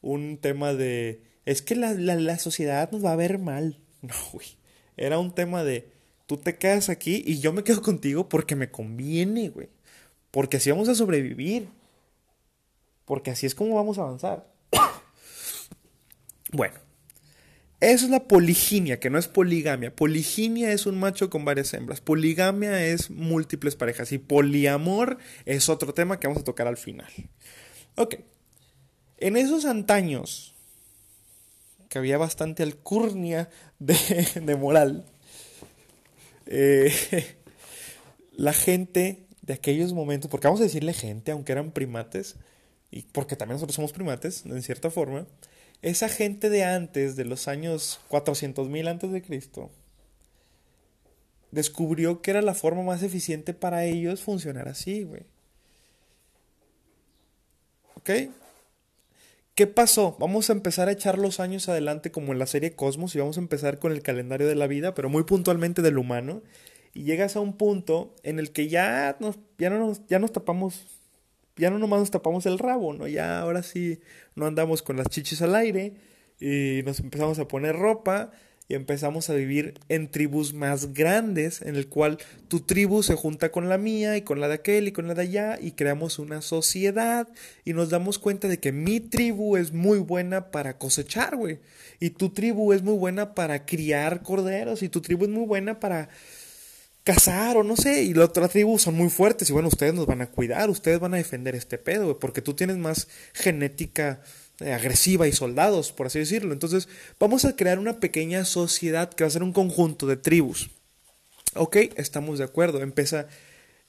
[0.00, 1.22] un tema de...
[1.44, 3.78] Es que la, la, la sociedad nos va a ver mal.
[4.02, 4.46] No, güey.
[4.96, 5.90] Era un tema de
[6.26, 9.68] Tú te quedas aquí y yo me quedo contigo porque me conviene, güey.
[10.32, 11.68] Porque así vamos a sobrevivir.
[13.04, 14.52] Porque así es como vamos a avanzar.
[16.52, 16.74] bueno,
[17.78, 19.94] eso es la poliginia, que no es poligamia.
[19.94, 22.00] Poliginia es un macho con varias hembras.
[22.00, 24.10] Poligamia es múltiples parejas.
[24.10, 27.12] Y poliamor es otro tema que vamos a tocar al final.
[27.96, 28.16] Ok.
[29.18, 30.54] En esos antaños,
[31.88, 35.06] que había bastante alcurnia de, moral,
[36.46, 36.92] eh,
[38.32, 42.36] la gente de aquellos momentos, porque vamos a decirle gente, aunque eran primates,
[42.90, 45.26] y porque también nosotros somos primates, en cierta forma,
[45.82, 49.70] esa gente de antes, de los años 400.000 antes de Cristo,
[51.50, 55.22] descubrió que era la forma más eficiente para ellos funcionar así, güey.
[58.06, 58.30] ¿Ok?
[59.56, 60.16] ¿Qué pasó?
[60.20, 63.36] Vamos a empezar a echar los años adelante como en la serie Cosmos y vamos
[63.36, 66.42] a empezar con el calendario de la vida, pero muy puntualmente del humano.
[66.94, 70.30] Y llegas a un punto en el que ya nos, ya no nos, ya nos
[70.30, 70.86] tapamos,
[71.56, 73.08] ya no nomás nos tapamos el rabo, ¿no?
[73.08, 73.98] Ya ahora sí
[74.36, 75.94] no andamos con las chichis al aire
[76.38, 78.30] y nos empezamos a poner ropa
[78.68, 83.50] y empezamos a vivir en tribus más grandes, en el cual tu tribu se junta
[83.50, 86.18] con la mía y con la de aquel y con la de allá y creamos
[86.18, 87.28] una sociedad
[87.64, 91.60] y nos damos cuenta de que mi tribu es muy buena para cosechar, güey,
[92.00, 95.78] y tu tribu es muy buena para criar corderos y tu tribu es muy buena
[95.78, 96.08] para
[97.04, 100.06] cazar o no sé, y la otra tribu son muy fuertes y bueno, ustedes nos
[100.06, 104.20] van a cuidar, ustedes van a defender este pedo, güey, porque tú tienes más genética
[104.60, 106.52] agresiva y soldados, por así decirlo.
[106.52, 106.88] Entonces,
[107.18, 110.70] vamos a crear una pequeña sociedad que va a ser un conjunto de tribus.
[111.54, 112.82] Ok, estamos de acuerdo.
[112.82, 113.28] Empieza.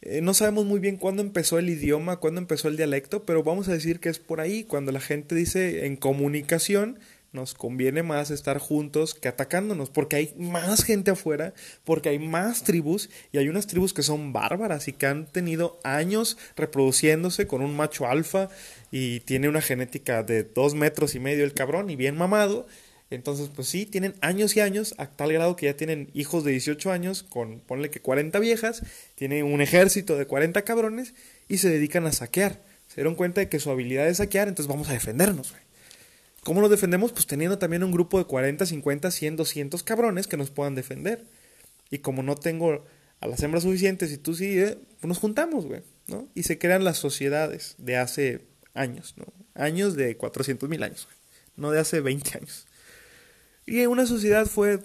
[0.01, 3.67] Eh, no sabemos muy bien cuándo empezó el idioma, cuándo empezó el dialecto, pero vamos
[3.67, 6.99] a decir que es por ahí, cuando la gente dice en comunicación,
[7.37, 11.53] nos conviene más estar juntos que atacándonos, porque hay más gente afuera,
[11.85, 15.79] porque hay más tribus, y hay unas tribus que son bárbaras y que han tenido
[15.83, 18.49] años reproduciéndose con un macho alfa
[18.91, 22.67] y tiene una genética de dos metros y medio el cabrón y bien mamado.
[23.09, 26.51] Entonces, pues sí, tienen años y años, a tal grado que ya tienen hijos de
[26.51, 28.83] 18 años, con, ponle que 40 viejas,
[29.15, 31.13] tienen un ejército de 40 cabrones
[31.47, 32.59] y se dedican a saquear.
[32.87, 35.53] Se dieron cuenta de que su habilidad es saquear, entonces vamos a defendernos,
[36.47, 37.11] ¿Cómo nos defendemos?
[37.11, 41.25] Pues teniendo también un grupo de 40, 50, 100, 200 cabrones que nos puedan defender.
[41.91, 42.85] Y como no tengo
[43.19, 46.29] a las hembras suficientes y tú sí, eh, pues nos juntamos, güey, ¿no?
[46.35, 49.25] Y se crean las sociedades de hace años, ¿no?
[49.55, 51.09] Años de 400 mil años,
[51.57, 52.65] no de hace 20 años.
[53.65, 54.79] Y una sociedad fue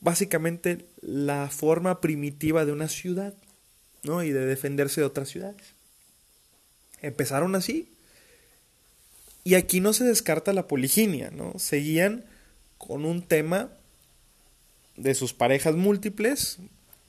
[0.00, 3.34] básicamente la forma primitiva de una ciudad,
[4.04, 4.22] ¿no?
[4.22, 5.74] Y de defenderse de otras ciudades.
[7.02, 7.93] Empezaron así.
[9.44, 11.58] Y aquí no se descarta la poliginia, ¿no?
[11.58, 12.24] Seguían
[12.78, 13.70] con un tema
[14.96, 16.58] de sus parejas múltiples,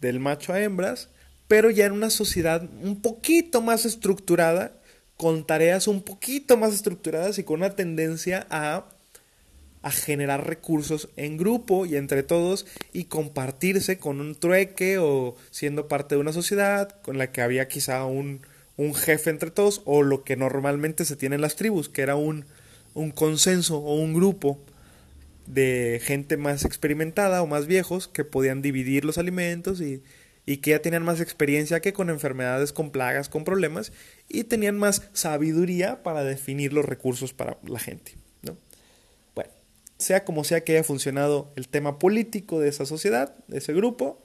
[0.01, 1.09] del macho a hembras,
[1.47, 4.73] pero ya en una sociedad un poquito más estructurada
[5.17, 8.85] con tareas un poquito más estructuradas y con una tendencia a,
[9.81, 15.87] a generar recursos en grupo y entre todos y compartirse con un trueque o siendo
[15.87, 18.41] parte de una sociedad con la que había quizá un,
[18.77, 22.15] un jefe entre todos o lo que normalmente se tiene en las tribus, que era
[22.15, 22.45] un,
[22.93, 24.59] un consenso o un grupo
[25.47, 30.01] de gente más experimentada o más viejos que podían dividir los alimentos y,
[30.45, 33.91] y que ya tenían más experiencia que con enfermedades, con plagas, con problemas
[34.27, 38.13] y tenían más sabiduría para definir los recursos para la gente.
[38.41, 38.57] ¿no?
[39.33, 39.51] Bueno,
[39.97, 44.24] sea como sea que haya funcionado el tema político de esa sociedad, de ese grupo,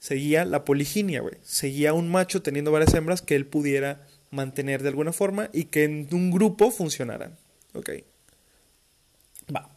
[0.00, 1.34] seguía la poliginia, güey.
[1.42, 5.84] Seguía un macho teniendo varias hembras que él pudiera mantener de alguna forma y que
[5.84, 7.36] en un grupo funcionaran.
[7.74, 7.90] Ok.
[9.54, 9.70] Va.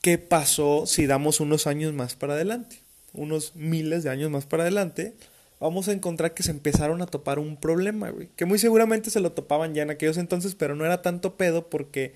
[0.00, 2.78] ¿Qué pasó si damos unos años más para adelante?
[3.12, 5.14] Unos miles de años más para adelante.
[5.58, 8.28] Vamos a encontrar que se empezaron a topar un problema, güey.
[8.36, 11.68] Que muy seguramente se lo topaban ya en aquellos entonces, pero no era tanto pedo
[11.68, 12.12] porque,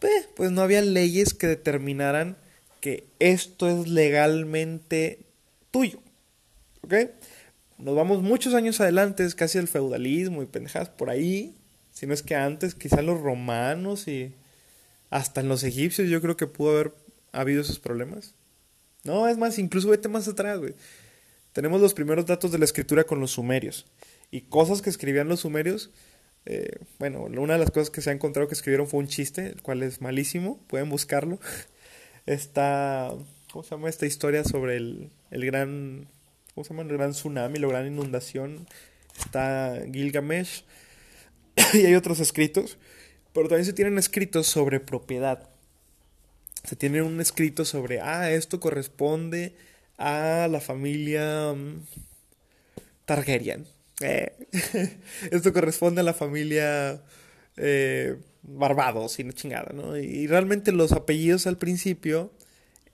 [0.00, 2.36] eh, pues no había leyes que determinaran
[2.80, 5.18] que esto es legalmente
[5.72, 6.00] tuyo.
[6.82, 6.94] ¿Ok?
[7.78, 11.56] Nos vamos muchos años adelante, es casi el feudalismo y pendejadas por ahí.
[11.90, 14.32] Si no es que antes, quizás los romanos y
[15.10, 16.94] hasta en los egipcios yo creo que pudo haber
[17.32, 18.34] habido esos problemas.
[19.04, 20.74] No, es más, incluso vete más atrás, güey.
[21.52, 23.86] Tenemos los primeros datos de la escritura con los sumerios.
[24.30, 25.90] Y cosas que escribían los sumerios.
[26.46, 29.48] Eh, bueno, una de las cosas que se ha encontrado que escribieron fue un chiste,
[29.48, 30.60] el cual es malísimo.
[30.68, 31.40] Pueden buscarlo.
[32.26, 33.12] Está.
[33.52, 36.06] ¿Cómo se llama esta historia sobre el, el gran,
[36.54, 36.82] ¿cómo se llama?
[36.82, 38.66] El gran tsunami, la gran inundación.
[39.18, 40.64] Está Gilgamesh
[41.74, 42.78] y hay otros escritos,
[43.32, 45.48] pero también se tienen escritos sobre propiedad.
[46.64, 49.56] Se tiene un escrito sobre, ah, esto corresponde
[49.98, 51.82] a la familia mm,
[53.06, 53.66] Targaryen.
[54.00, 54.32] Eh,
[55.30, 57.02] esto corresponde a la familia
[57.56, 59.96] eh, Barbados y chingada, ¿no?
[59.96, 62.32] Y realmente los apellidos al principio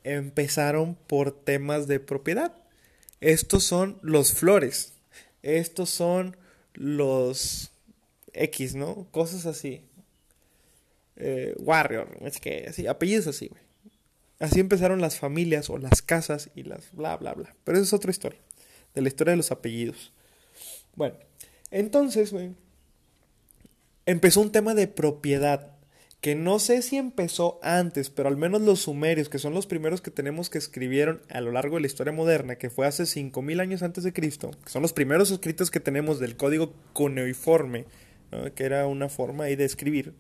[0.05, 2.55] empezaron por temas de propiedad.
[3.21, 4.95] Estos son los flores.
[5.43, 6.37] Estos son
[6.75, 7.73] los
[8.33, 9.07] X, ¿no?
[9.11, 9.85] Cosas así.
[11.17, 13.63] Eh, warrior, es que así, apellidos así, güey.
[14.39, 17.57] Así empezaron las familias o las casas y las bla, bla, bla.
[17.65, 18.39] Pero esa es otra historia.
[18.95, 20.13] De la historia de los apellidos.
[20.95, 21.17] Bueno,
[21.71, 22.55] entonces, güey.
[24.07, 25.78] Empezó un tema de propiedad
[26.21, 30.01] que no sé si empezó antes, pero al menos los sumerios, que son los primeros
[30.01, 33.61] que tenemos que escribieron a lo largo de la historia moderna, que fue hace 5000
[33.61, 37.85] años antes de Cristo, que son los primeros escritos que tenemos del código cuneiforme,
[38.55, 40.15] que era una forma ahí de escribir,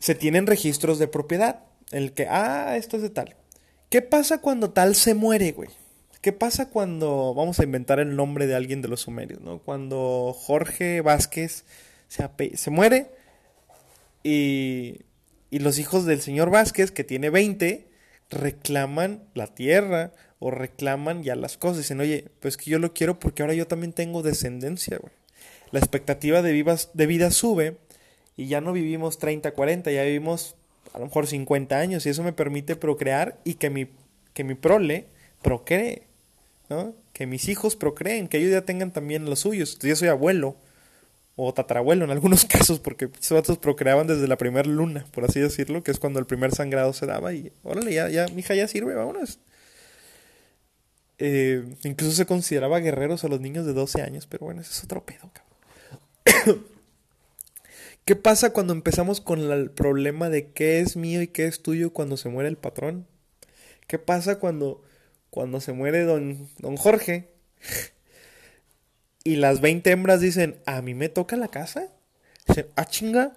[0.00, 1.60] se tienen registros de propiedad,
[1.92, 3.36] el que, ah, esto es de tal.
[3.88, 5.70] ¿Qué pasa cuando tal se muere, güey?
[6.20, 9.58] ¿Qué pasa cuando, vamos a inventar el nombre de alguien de los sumerios, ¿no?
[9.58, 11.64] Cuando Jorge Vázquez
[12.08, 13.10] se, se muere,
[14.22, 15.00] y,
[15.50, 17.88] y los hijos del señor Vázquez, que tiene 20,
[18.30, 21.78] reclaman la tierra o reclaman ya las cosas.
[21.78, 25.12] Dicen, oye, pues que yo lo quiero porque ahora yo también tengo descendencia, güey.
[25.72, 27.76] La expectativa de, vivas, de vida sube
[28.36, 30.56] y ya no vivimos 30, 40, ya vivimos
[30.92, 33.86] a lo mejor 50 años y eso me permite procrear y que mi,
[34.34, 35.06] que mi prole
[35.42, 36.02] procree,
[36.68, 36.94] ¿no?
[37.12, 39.78] Que mis hijos procreen, que ellos ya tengan también los suyos.
[39.78, 40.56] Yo soy abuelo
[41.36, 45.40] o tatarabuelo en algunos casos, porque esos vatos procreaban desde la primera luna, por así
[45.40, 48.54] decirlo, que es cuando el primer sangrado se daba y órale, ya, ya, mi hija
[48.54, 49.38] ya sirve, vámonos.
[51.18, 54.84] Eh, incluso se consideraba guerreros a los niños de 12 años, pero bueno, ese es
[54.84, 56.64] otro pedo, cabrón.
[58.06, 61.92] ¿Qué pasa cuando empezamos con el problema de qué es mío y qué es tuyo
[61.92, 63.06] cuando se muere el patrón?
[63.86, 64.82] ¿Qué pasa cuando,
[65.28, 67.28] cuando se muere don, don Jorge?
[69.24, 71.88] Y las 20 hembras dicen, a mí me toca la casa.
[72.48, 73.32] Dicen, ah, chinga.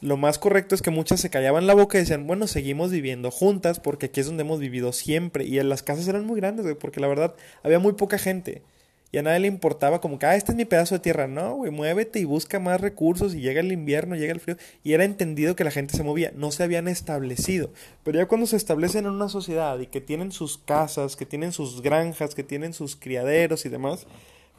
[0.00, 3.32] Lo más correcto es que muchas se callaban la boca y decían, bueno, seguimos viviendo
[3.32, 5.44] juntas porque aquí es donde hemos vivido siempre.
[5.44, 8.62] Y las casas eran muy grandes, güey, porque la verdad había muy poca gente.
[9.10, 11.26] Y a nadie le importaba como que, ah, este es mi pedazo de tierra.
[11.26, 14.56] No, güey, muévete y busca más recursos y llega el invierno, llega el frío.
[14.84, 17.72] Y era entendido que la gente se movía, no se habían establecido.
[18.04, 21.52] Pero ya cuando se establecen en una sociedad y que tienen sus casas, que tienen
[21.52, 24.06] sus granjas, que tienen sus criaderos y demás,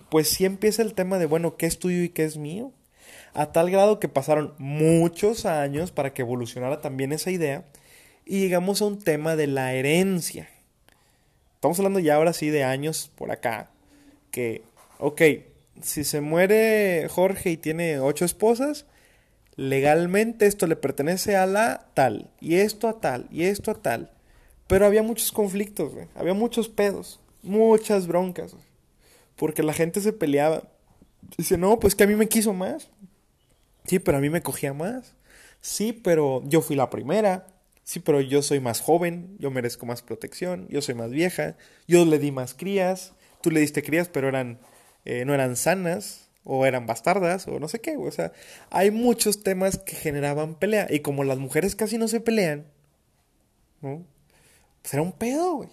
[0.10, 2.72] pues sí empieza el tema de, bueno, ¿qué es tuyo y qué es mío?
[3.34, 7.66] A tal grado que pasaron muchos años para que evolucionara también esa idea
[8.26, 10.49] y llegamos a un tema de la herencia.
[11.55, 13.70] Estamos hablando ya ahora sí de años por acá,
[14.32, 14.64] que,
[14.97, 15.22] ok,
[15.82, 18.86] si se muere Jorge y tiene ocho esposas,
[19.55, 24.12] legalmente esto le pertenece a la tal, y esto a tal, y esto a tal.
[24.68, 28.55] Pero había muchos conflictos, había muchos pedos, muchas broncas
[29.39, 30.63] porque la gente se peleaba.
[31.37, 32.91] Dice, no, pues que a mí me quiso más.
[33.85, 35.15] Sí, pero a mí me cogía más.
[35.61, 37.47] Sí, pero yo fui la primera.
[37.83, 42.05] Sí, pero yo soy más joven, yo merezco más protección, yo soy más vieja, yo
[42.05, 44.59] le di más crías, tú le diste crías, pero eran
[45.05, 48.31] eh, no eran sanas, o eran bastardas, o no sé qué, O sea,
[48.69, 50.87] hay muchos temas que generaban pelea.
[50.89, 52.65] Y como las mujeres casi no se pelean,
[53.81, 54.05] ¿no?
[54.81, 55.69] Pues era un pedo, güey.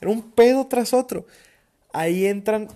[0.00, 1.26] Era un pedo tras otro.
[1.92, 2.68] Ahí entran,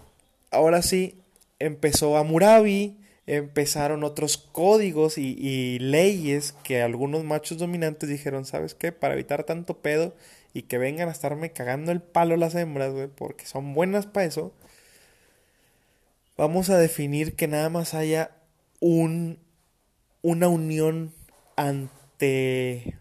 [0.54, 1.20] ahora sí,
[1.58, 8.92] empezó Amurabi, empezaron otros códigos y, leyes que algunos machos dominantes dijeron, ¿sabes qué?
[8.92, 10.14] Para evitar tanto pedo
[10.52, 14.26] y que vengan a estarme cagando el palo las hembras, güey, porque son buenas para
[14.26, 14.52] eso,
[16.36, 18.30] vamos a definir que nada más haya
[18.80, 19.38] un,
[20.22, 21.12] una unión
[21.56, 22.96] ante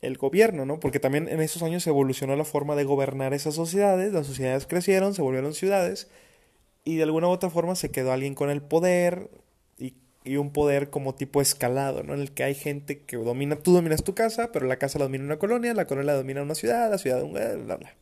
[0.00, 0.80] el gobierno, ¿no?
[0.80, 5.14] Porque también en esos años evolucionó la forma de gobernar esas sociedades, las sociedades crecieron,
[5.14, 6.08] se volvieron ciudades
[6.84, 9.30] y de alguna u otra forma se quedó alguien con el poder
[9.78, 12.14] y, y, un poder como tipo escalado, ¿no?
[12.14, 15.06] En el que hay gente que domina, tú dominas tu casa, pero la casa la
[15.06, 17.32] domina una colonia, la colonia la domina una ciudad, la ciudad un...
[17.32, 17.94] bla, bla.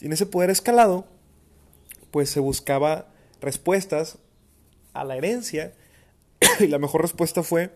[0.00, 1.06] Y en ese poder escalado,
[2.10, 3.06] pues se buscaba
[3.40, 4.18] respuestas
[4.92, 5.72] a la herencia
[6.60, 7.70] y la mejor respuesta fue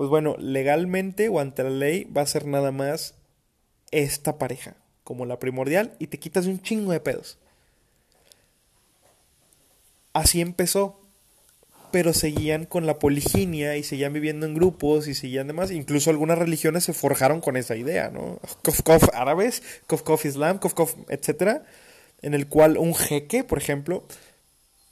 [0.00, 3.16] pues bueno, legalmente o ante la ley va a ser nada más
[3.90, 7.38] esta pareja como la primordial y te quitas un chingo de pedos.
[10.12, 11.00] Así empezó,
[11.90, 15.70] pero seguían con la poliginia y seguían viviendo en grupos y seguían demás.
[15.70, 18.40] Incluso algunas religiones se forjaron con esa idea, ¿no?
[18.62, 21.64] Kof árabes, Kof islam, Kof etcétera,
[22.22, 24.04] en el cual un jeque, por ejemplo,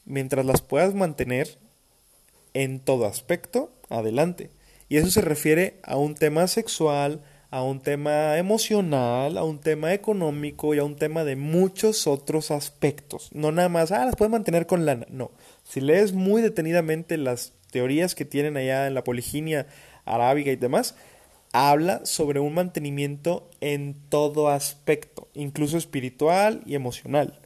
[0.04, 1.58] mientras las puedas mantener
[2.54, 4.50] en todo aspecto, adelante.
[4.88, 9.94] Y eso se refiere a un tema sexual, a un tema emocional, a un tema
[9.94, 13.30] económico y a un tema de muchos otros aspectos.
[13.32, 15.06] No nada más, ah, las puedes mantener con lana.
[15.10, 15.30] No.
[15.64, 19.66] Si lees muy detenidamente las teorías que tienen allá en la poliginia
[20.04, 20.94] arábiga y demás,
[21.52, 27.40] habla sobre un mantenimiento en todo aspecto, incluso espiritual y emocional.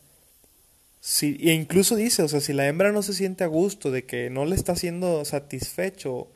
[1.00, 4.05] Si, e incluso dice, o sea, si la hembra no se siente a gusto de
[4.05, 6.28] que no le está siendo satisfecho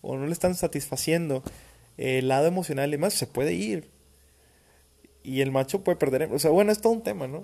[0.00, 1.42] o no le están satisfaciendo
[1.96, 3.90] el lado emocional y demás, se puede ir.
[5.22, 6.32] Y el macho puede perder.
[6.32, 7.42] O sea, bueno, es todo un tema, ¿no?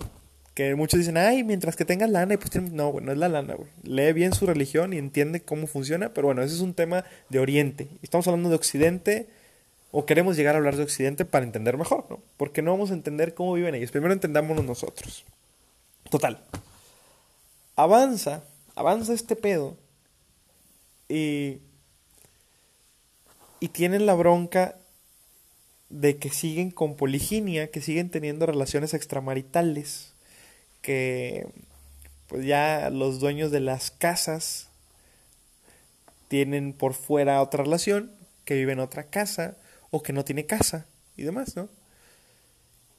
[0.54, 3.54] Que muchos dicen, ay, mientras que tengas lana, pues no, güey, no es la lana,
[3.54, 3.68] güey.
[3.84, 7.38] Lee bien su religión y entiende cómo funciona, pero bueno, ese es un tema de
[7.38, 7.88] Oriente.
[8.02, 9.28] Estamos hablando de Occidente,
[9.90, 12.20] o queremos llegar a hablar de Occidente para entender mejor, ¿no?
[12.36, 13.90] Porque no vamos a entender cómo viven ellos.
[13.90, 15.24] Primero entendámonos nosotros.
[16.10, 16.42] Total.
[17.76, 18.42] Avanza,
[18.74, 19.76] avanza este pedo.
[21.08, 21.58] Y
[23.60, 24.76] y tienen la bronca
[25.90, 30.12] de que siguen con poliginia, que siguen teniendo relaciones extramaritales,
[30.82, 31.46] que
[32.28, 34.68] pues ya los dueños de las casas
[36.28, 38.12] tienen por fuera otra relación,
[38.44, 39.56] que vive en otra casa
[39.90, 40.86] o que no tiene casa
[41.16, 41.68] y demás, ¿no?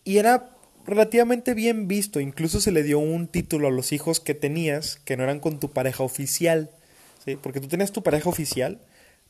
[0.03, 0.49] Y era
[0.85, 5.15] relativamente bien visto, incluso se le dio un título a los hijos que tenías que
[5.15, 6.71] no eran con tu pareja oficial,
[7.23, 7.35] ¿sí?
[7.35, 8.79] Porque tú tenías tu pareja oficial,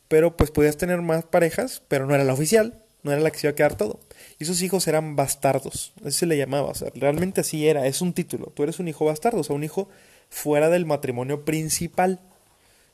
[0.10, 3.40] pero pues podías tener más parejas, pero no era la oficial, no era la que
[3.40, 4.02] se iba a quedar todo.
[4.38, 8.02] Y esos hijos eran bastardos, así se le llamaba, o sea, realmente así era, es
[8.02, 9.88] un título, tú eres un hijo bastardo, o sea, un hijo
[10.30, 12.20] fuera del matrimonio principal.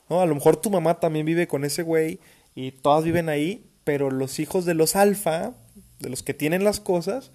[0.10, 0.22] ¿no?
[0.22, 2.20] A lo mejor tu mamá también vive con ese güey
[2.54, 5.54] y todas viven ahí, pero los hijos de los alfa,
[6.00, 7.32] de los que tienen las cosas,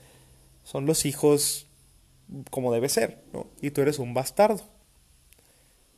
[0.62, 1.66] son los hijos
[2.50, 3.46] como debe ser, ¿no?
[3.60, 4.62] Y tú eres un bastardo.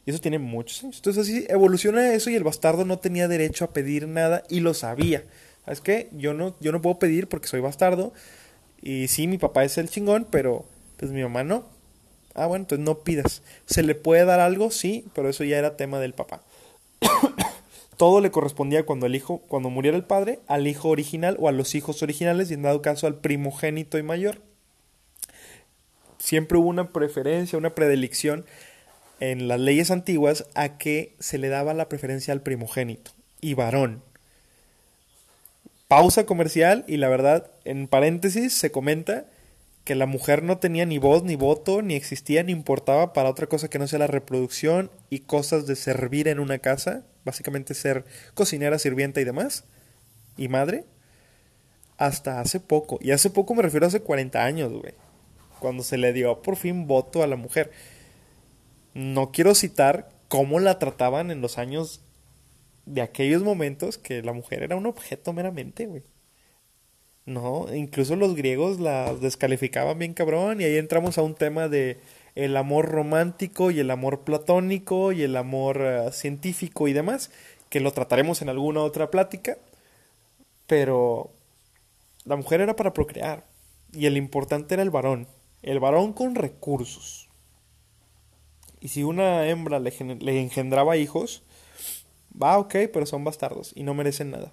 [0.05, 0.97] Y eso tiene muchos años.
[0.97, 4.75] Entonces así evoluciona eso y el bastardo no tenía derecho a pedir nada y lo
[4.75, 5.25] sabía.
[5.65, 6.09] ¿Sabes qué?
[6.13, 8.13] Yo no, yo no puedo pedir porque soy bastardo.
[8.81, 10.65] Y sí, mi papá es el chingón, pero
[10.97, 11.67] pues mi mamá no.
[12.35, 13.43] Ah, bueno, entonces no pidas.
[13.67, 14.71] ¿Se le puede dar algo?
[14.71, 16.43] Sí, pero eso ya era tema del papá.
[17.97, 21.53] Todo le correspondía cuando el hijo, cuando muriera el padre, al hijo original o a
[21.53, 24.41] los hijos originales y en dado caso al primogénito y mayor.
[26.19, 28.45] Siempre hubo una preferencia, una predilección
[29.23, 34.03] en las leyes antiguas a que se le daba la preferencia al primogénito y varón.
[35.87, 39.27] Pausa comercial y la verdad, en paréntesis, se comenta
[39.85, 43.47] que la mujer no tenía ni voz ni voto, ni existía ni importaba para otra
[43.47, 48.05] cosa que no sea la reproducción y cosas de servir en una casa, básicamente ser
[48.35, 49.67] cocinera, sirvienta y demás,
[50.37, 50.85] y madre,
[51.97, 52.99] hasta hace poco.
[53.01, 54.95] Y hace poco me refiero a hace 40 años, güey,
[55.61, 57.71] cuando se le dio por fin voto a la mujer.
[58.95, 62.03] No quiero citar cómo la trataban en los años
[62.87, 66.03] de aquellos momentos que la mujer era un objeto meramente, güey.
[67.25, 72.01] No, incluso los griegos la descalificaban bien cabrón y ahí entramos a un tema de
[72.35, 77.31] el amor romántico y el amor platónico y el amor eh, científico y demás,
[77.69, 79.57] que lo trataremos en alguna otra plática,
[80.67, 81.31] pero
[82.25, 83.45] la mujer era para procrear
[83.93, 85.29] y el importante era el varón,
[85.63, 87.22] el varón con recursos
[88.83, 91.45] Y si una hembra le, engendraba hijos,
[92.31, 94.53] va ok, pero son bastardos y no merecen nada.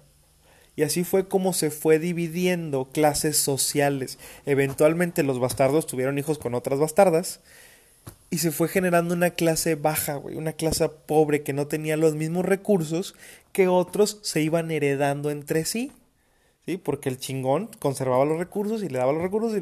[0.76, 4.20] Y así fue como se fue dividiendo clases sociales.
[4.46, 7.40] Eventualmente los bastardos tuvieron hijos con otras bastardas.
[8.30, 12.14] Y se fue generando una clase baja, güey, una clase pobre que no tenía los
[12.14, 13.16] mismos recursos
[13.50, 15.90] que otros se iban heredando entre sí.
[16.66, 16.76] ¿Sí?
[16.76, 19.58] Porque el chingón conservaba los recursos y le daba los recursos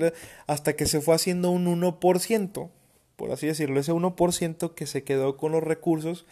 [0.47, 2.71] hasta que se fue haciendo un 1%,
[3.19, 6.25] por así decirlo, ese 1% que se quedó con los recursos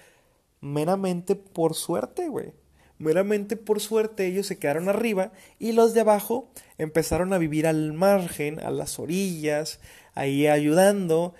[0.62, 2.54] meramente por suerte, güey
[2.98, 7.92] meramente por suerte ellos se quedaron arriba y los de abajo empezaron a vivir al
[7.92, 9.80] margen, a las orillas,
[10.14, 11.34] ahí ayudando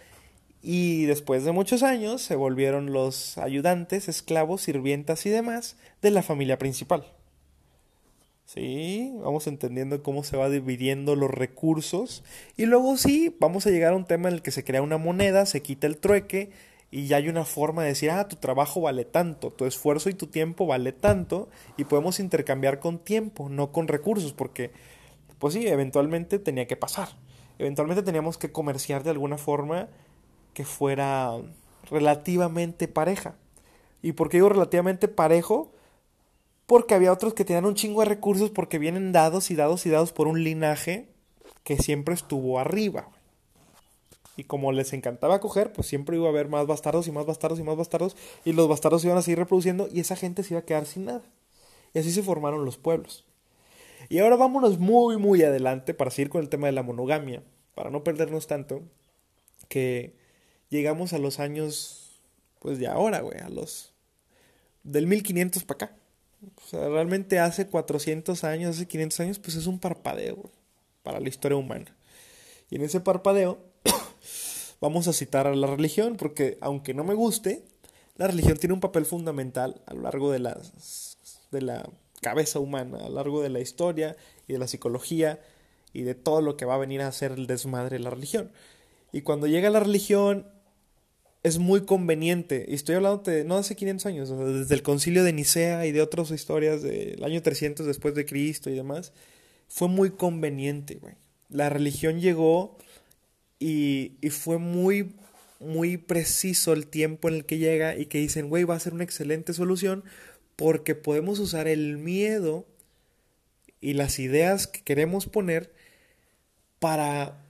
[0.62, 6.22] y después de muchos años se volvieron los ayudantes, esclavos, sirvientas y demás de la
[6.22, 7.15] familia principal.
[8.46, 12.22] Sí, vamos entendiendo cómo se va dividiendo los recursos
[12.56, 14.98] y luego sí, vamos a llegar a un tema en el que se crea una
[14.98, 16.50] moneda, se quita el trueque
[16.92, 20.14] y ya hay una forma de decir, ah, tu trabajo vale tanto, tu esfuerzo y
[20.14, 24.70] tu tiempo vale tanto, y podemos intercambiar con tiempo, no con recursos, porque,
[25.40, 27.08] pues sí, eventualmente tenía que pasar.
[27.58, 29.88] Eventualmente teníamos que comerciar de alguna forma
[30.54, 31.32] que fuera
[31.90, 33.34] relativamente pareja.
[34.02, 35.72] ¿Y por qué digo relativamente parejo?
[36.66, 39.90] Porque había otros que tenían un chingo de recursos porque vienen dados y dados y
[39.90, 41.08] dados por un linaje
[41.62, 43.08] que siempre estuvo arriba.
[44.36, 47.58] Y como les encantaba coger, pues siempre iba a haber más bastardos y más bastardos
[47.58, 48.16] y más bastardos.
[48.44, 51.06] Y los bastardos iban a seguir reproduciendo y esa gente se iba a quedar sin
[51.06, 51.22] nada.
[51.94, 53.24] Y así se formaron los pueblos.
[54.08, 57.42] Y ahora vámonos muy, muy adelante para seguir con el tema de la monogamia.
[57.74, 58.82] Para no perdernos tanto.
[59.68, 60.14] Que
[60.68, 62.20] llegamos a los años,
[62.58, 63.38] pues de ahora, güey.
[63.38, 63.94] A los...
[64.84, 65.96] Del 1500 para acá.
[66.54, 70.50] O sea, realmente hace 400 años, hace 500 años, pues es un parpadeo.
[71.02, 71.96] Para la historia humana.
[72.68, 73.60] Y en ese parpadeo
[74.80, 77.64] vamos a citar a la religión, porque aunque no me guste,
[78.16, 81.16] la religión tiene un papel fundamental a lo largo de, las,
[81.52, 81.88] de la
[82.22, 84.16] cabeza humana, a lo largo de la historia
[84.48, 85.38] y de la psicología
[85.92, 88.50] y de todo lo que va a venir a ser el desmadre de la religión.
[89.12, 90.46] Y cuando llega la religión
[91.46, 95.32] es muy conveniente, y estoy hablando de no hace 500 años, desde el concilio de
[95.32, 99.12] Nicea y de otras historias del año 300 después de Cristo y demás,
[99.68, 101.14] fue muy conveniente, güey.
[101.48, 102.76] La religión llegó
[103.60, 105.14] y, fue muy,
[105.60, 108.92] muy preciso el tiempo en el que llega y que dicen, güey, va a ser
[108.92, 110.02] una excelente solución
[110.56, 112.66] porque podemos usar el miedo
[113.80, 115.72] y las ideas que queremos poner
[116.80, 117.45] para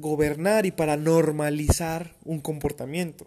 [0.00, 3.26] gobernar y para normalizar un comportamiento.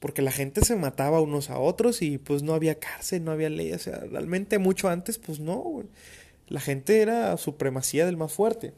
[0.00, 3.48] Porque la gente se mataba unos a otros y pues no había cárcel, no había
[3.48, 3.72] ley.
[3.72, 5.84] O sea, realmente mucho antes, pues no.
[6.48, 8.72] La gente era supremacía del más fuerte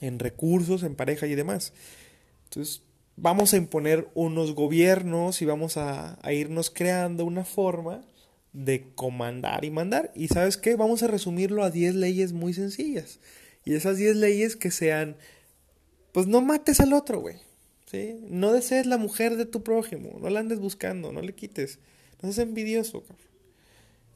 [0.00, 1.72] en recursos, en pareja y demás.
[2.44, 2.82] Entonces,
[3.16, 8.04] vamos a imponer unos gobiernos y vamos a, irnos creando una forma
[8.52, 10.12] de comandar y mandar.
[10.14, 13.18] Y sabes qué, vamos a resumirlo a 10 leyes muy sencillas.
[13.64, 15.16] Y esas 10 leyes que sean,
[16.16, 17.36] pues no mates al otro, güey.
[17.84, 18.18] ¿sí?
[18.30, 21.78] No desees la mujer de tu prójimo, no la andes buscando, no le quites.
[22.22, 23.04] No seas envidioso,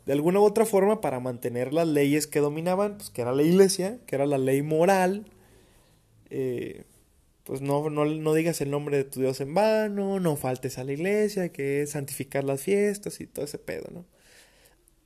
[0.07, 3.43] De alguna u otra forma, para mantener las leyes que dominaban, pues que era la
[3.43, 5.27] iglesia, que era la ley moral,
[6.31, 6.85] eh,
[7.45, 10.85] pues no, no, no, digas el nombre de tu Dios en vano, no faltes a
[10.85, 14.07] la iglesia, que es santificar las fiestas y todo ese pedo, ¿no?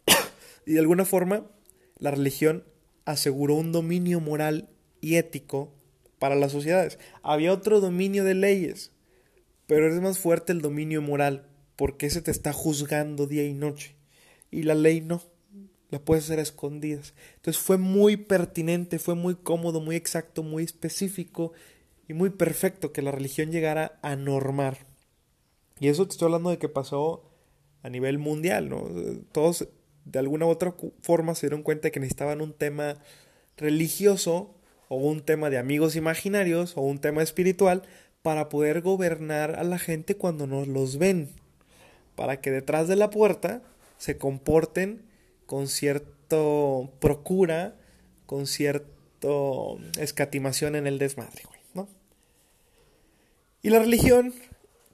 [0.64, 1.44] y de alguna forma,
[1.98, 2.62] la religión
[3.04, 4.68] aseguró un dominio moral
[5.00, 5.72] y ético
[6.24, 6.98] para las sociedades.
[7.22, 8.92] Había otro dominio de leyes,
[9.66, 11.46] pero es más fuerte el dominio moral,
[11.76, 13.94] porque ese te está juzgando día y noche,
[14.50, 15.20] y la ley no
[15.90, 17.12] la puedes hacer a escondidas.
[17.34, 21.52] Entonces fue muy pertinente, fue muy cómodo, muy exacto, muy específico
[22.08, 24.78] y muy perfecto que la religión llegara a normar.
[25.78, 27.30] Y eso te estoy hablando de que pasó
[27.82, 28.88] a nivel mundial, ¿no?
[29.30, 29.68] Todos
[30.06, 32.96] de alguna u otra forma se dieron cuenta de que necesitaban un tema
[33.58, 34.53] religioso
[34.88, 37.82] o un tema de amigos imaginarios o un tema espiritual
[38.22, 41.28] para poder gobernar a la gente cuando nos los ven,
[42.16, 43.62] para que detrás de la puerta
[43.98, 45.02] se comporten
[45.46, 47.76] con cierto procura,
[48.26, 51.88] con cierto escatimación en el desmadre, güey, ¿no?
[53.62, 54.34] Y la religión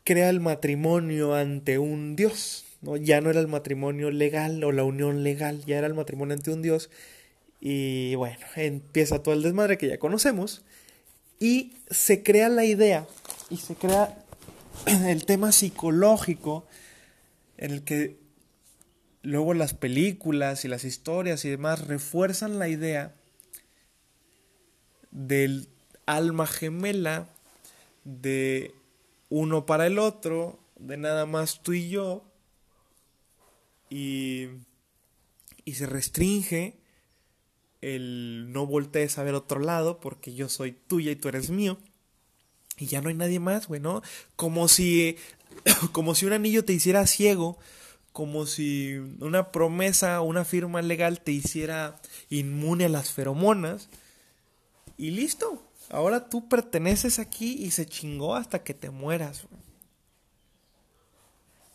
[0.05, 2.97] crea el matrimonio ante un Dios, ¿no?
[2.97, 6.51] Ya no era el matrimonio legal o la unión legal, ya era el matrimonio ante
[6.51, 6.91] un Dios.
[7.61, 10.63] Y bueno, empieza todo el desmadre que ya conocemos.
[11.39, 13.07] Y se crea la idea
[13.51, 14.25] y se crea
[14.87, 16.67] el tema psicológico
[17.59, 18.19] en el que
[19.23, 23.15] luego las películas y las historias y demás refuerzan la idea
[25.11, 25.69] del
[26.07, 27.29] alma gemela
[28.05, 28.75] de
[29.29, 32.25] uno para el otro, de nada más tú y yo
[33.91, 34.47] y,
[35.65, 36.80] y se restringe
[37.81, 41.79] el no voltees a ver otro lado porque yo soy tuya y tú eres mío
[42.77, 44.03] y ya no hay nadie más, güey, ¿no?
[44.37, 45.17] Como si
[45.93, 47.59] como si un anillo te hiciera ciego,
[48.13, 53.89] como si una promesa o una firma legal te hiciera inmune a las feromonas
[54.97, 55.67] y listo.
[55.91, 59.47] Ahora tú perteneces aquí y se chingó hasta que te mueras.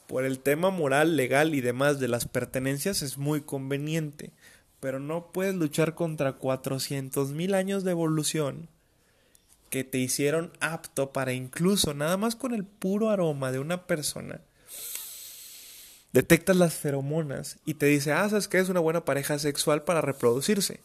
[0.08, 4.32] Por el tema moral, legal y demás de las pertenencias es muy conveniente,
[4.86, 8.70] pero no puedes luchar contra 400 mil años de evolución
[9.72, 14.42] que te hicieron apto para incluso nada más con el puro aroma de una persona
[16.14, 20.02] detectas las feromonas y te dice, ah, sabes que es una buena pareja sexual para
[20.02, 20.82] reproducirse.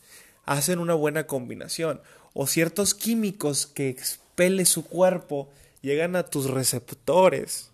[0.46, 2.00] Hacen una buena combinación.
[2.32, 5.50] O ciertos químicos que expele su cuerpo
[5.82, 7.70] llegan a tus receptores.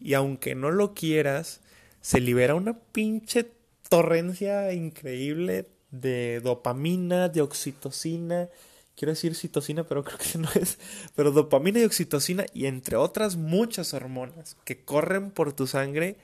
[0.00, 1.62] Y aunque no lo quieras,
[2.00, 3.50] se libera una pinche
[3.92, 8.48] torrencia increíble de dopamina, de oxitocina,
[8.96, 10.78] quiero decir citocina, pero creo que no es,
[11.14, 16.16] pero dopamina y oxitocina y entre otras muchas hormonas que corren por tu sangre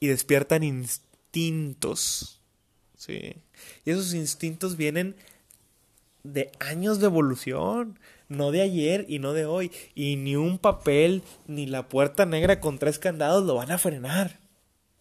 [0.00, 2.40] y despiertan instintos.
[2.96, 3.36] Sí.
[3.84, 5.16] Y esos instintos vienen
[6.22, 7.98] de años de evolución,
[8.30, 9.70] no de ayer y no de hoy.
[9.94, 14.40] Y ni un papel ni la puerta negra con tres candados lo van a frenar.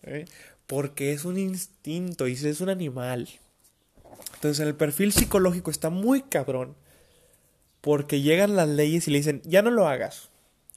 [0.01, 0.25] ¿eh?
[0.67, 3.29] Porque es un instinto y es un animal.
[4.35, 6.75] Entonces el perfil psicológico está muy cabrón.
[7.81, 10.29] Porque llegan las leyes y le dicen, ya no lo hagas.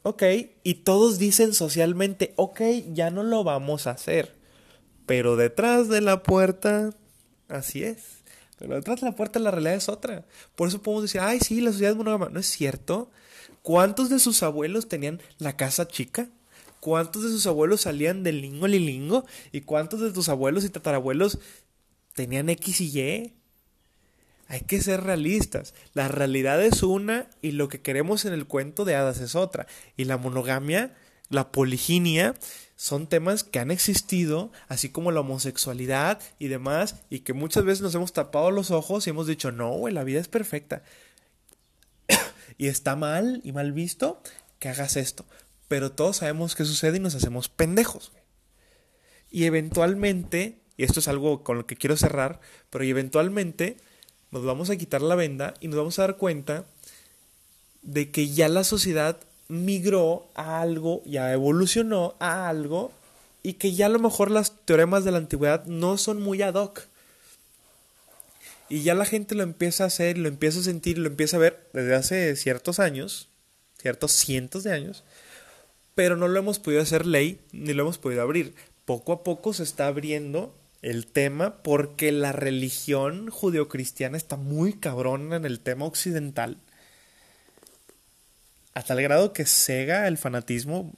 [0.03, 0.23] Ok,
[0.63, 2.61] y todos dicen socialmente, ok,
[2.93, 4.37] ya no lo vamos a hacer.
[5.05, 6.91] Pero detrás de la puerta,
[7.49, 8.23] así es.
[8.59, 10.25] Pero detrás de la puerta la realidad es otra.
[10.55, 12.29] Por eso podemos decir, ay, sí, la sociedad es monógama.
[12.29, 13.11] No es cierto.
[13.63, 16.29] ¿Cuántos de sus abuelos tenían la casa chica?
[16.81, 19.25] ¿Cuántos de sus abuelos salían del lingo lilingo?
[19.53, 21.39] ¿Y cuántos de tus abuelos y tatarabuelos
[22.15, 23.33] tenían X y Y?
[24.49, 25.75] Hay que ser realistas.
[25.95, 29.67] La realidad es una y lo que queremos en el cuento de hadas es otra.
[29.97, 30.95] Y la monogamia,
[31.29, 32.35] la poliginia,
[32.77, 37.83] son temas que han existido, así como la homosexualidad y demás, y que muchas veces
[37.83, 40.83] nos hemos tapado los ojos y hemos dicho, no, güey, la vida es perfecta.
[42.59, 44.23] y está mal y mal visto
[44.59, 45.25] que hagas esto.
[45.69, 48.13] Pero todos sabemos qué sucede y nos hacemos pendejos.
[49.31, 52.41] Y eventualmente, y esto es algo con lo que quiero cerrar,
[52.71, 53.77] pero eventualmente
[54.31, 56.65] nos vamos a quitar la venda y nos vamos a dar cuenta
[57.83, 62.93] de que ya la sociedad migró a algo, ya evolucionó a algo
[63.43, 66.55] y que ya a lo mejor las teoremas de la antigüedad no son muy ad
[66.55, 66.83] hoc.
[68.69, 71.41] Y ya la gente lo empieza a hacer, lo empieza a sentir, lo empieza a
[71.41, 73.29] ver desde hace ciertos años,
[73.81, 75.05] ciertos cientos de años,
[75.97, 78.55] pero no lo hemos podido hacer ley ni lo hemos podido abrir.
[78.85, 85.35] Poco a poco se está abriendo el tema porque la religión judeocristiana está muy cabrona
[85.35, 86.59] en el tema occidental
[88.75, 90.93] hasta el grado que cega el fanatismo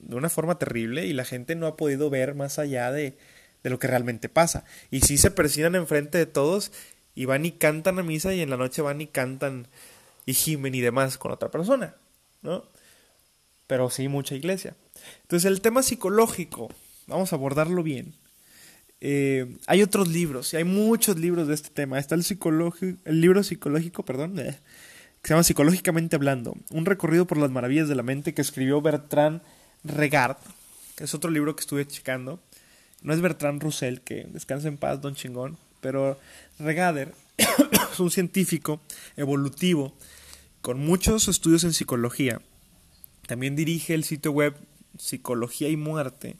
[0.00, 3.16] de una forma terrible y la gente no ha podido ver más allá de,
[3.62, 4.64] de lo que realmente pasa.
[4.90, 6.72] Y sí se persignan enfrente de todos
[7.14, 9.68] y van y cantan a misa y en la noche van y cantan
[10.26, 11.94] y gimen y demás con otra persona,
[12.42, 12.64] ¿no?
[13.72, 14.76] Pero sí mucha iglesia.
[15.22, 16.68] Entonces el tema psicológico,
[17.06, 18.12] vamos a abordarlo bien.
[19.00, 21.98] Eh, hay otros libros, y hay muchos libros de este tema.
[21.98, 22.22] Está el,
[23.06, 24.58] el libro psicológico, perdón, eh,
[25.22, 28.82] que se llama Psicológicamente Hablando, un recorrido por las maravillas de la mente que escribió
[28.82, 29.40] Bertrand
[29.84, 30.36] Regard,
[30.94, 32.40] que es otro libro que estuve checando.
[33.00, 36.20] No es Bertrand Russell, que descansa en paz, don chingón, pero
[36.58, 38.82] Regader es un científico
[39.16, 39.94] evolutivo
[40.60, 42.42] con muchos estudios en psicología.
[43.32, 44.54] También dirige el sitio web
[44.98, 46.36] Psicología y Muerte,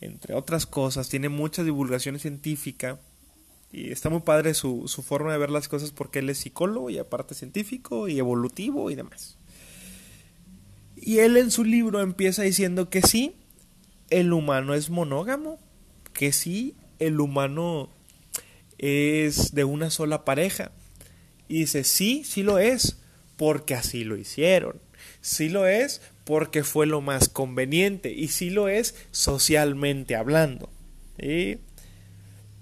[0.00, 1.08] entre otras cosas.
[1.08, 2.98] Tiene mucha divulgación científica
[3.70, 6.90] y está muy padre su, su forma de ver las cosas porque él es psicólogo
[6.90, 9.38] y aparte científico y evolutivo y demás.
[10.96, 13.36] Y él en su libro empieza diciendo que sí,
[14.08, 15.60] el humano es monógamo,
[16.12, 17.88] que sí, el humano
[18.78, 20.72] es de una sola pareja.
[21.46, 22.98] Y dice, sí, sí lo es,
[23.36, 24.89] porque así lo hicieron.
[25.20, 28.12] Sí lo es porque fue lo más conveniente.
[28.12, 30.68] Y sí lo es socialmente hablando.
[31.18, 31.58] ¿sí?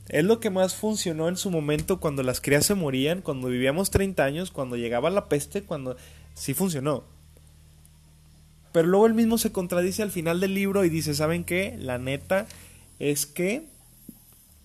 [0.08, 3.90] Es lo que más funcionó en su momento cuando las crías se morían, cuando vivíamos
[3.90, 5.96] 30 años, cuando llegaba la peste, cuando
[6.34, 7.04] sí funcionó.
[8.72, 11.76] Pero luego él mismo se contradice al final del libro y dice, ¿saben qué?
[11.78, 12.46] La neta
[12.98, 13.66] es que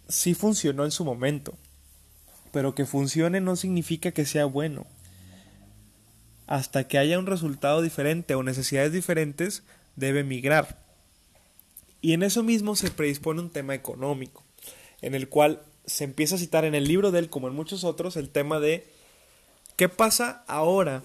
[0.07, 1.55] sí funcionó en su momento.
[2.51, 4.85] Pero que funcione no significa que sea bueno.
[6.47, 9.63] Hasta que haya un resultado diferente o necesidades diferentes,
[9.95, 10.83] debe migrar.
[12.01, 14.43] Y en eso mismo se predispone un tema económico,
[15.01, 17.83] en el cual se empieza a citar en el libro de él, como en muchos
[17.83, 18.87] otros, el tema de
[19.77, 21.03] qué pasa ahora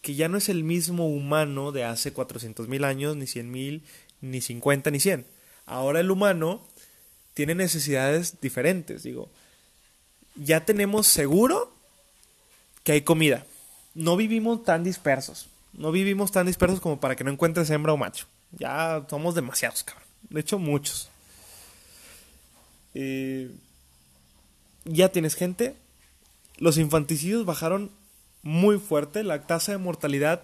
[0.00, 3.82] que ya no es el mismo humano de hace 400 mil años, ni 100 mil,
[4.20, 5.26] ni 50, ni 100.
[5.64, 6.60] Ahora el humano
[7.32, 9.30] tiene necesidades diferentes, digo.
[10.36, 11.74] Ya tenemos seguro
[12.82, 13.46] que hay comida.
[13.94, 15.48] No vivimos tan dispersos.
[15.72, 18.26] No vivimos tan dispersos como para que no encuentres hembra o macho.
[18.52, 20.04] Ya somos demasiados, cabrón.
[20.30, 21.10] De hecho, muchos.
[22.94, 23.50] Eh,
[24.84, 25.74] ya tienes gente.
[26.58, 27.90] Los infanticidios bajaron
[28.42, 29.24] muy fuerte.
[29.24, 30.42] La tasa de mortalidad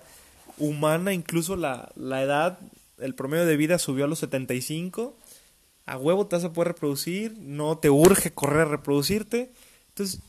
[0.59, 2.59] humana, incluso la, la edad,
[2.99, 5.17] el promedio de vida subió a los 75.
[5.87, 7.37] A huevo te vas a poder reproducir.
[7.39, 9.53] No te urge correr a reproducirte.
[9.91, 10.21] Entonces,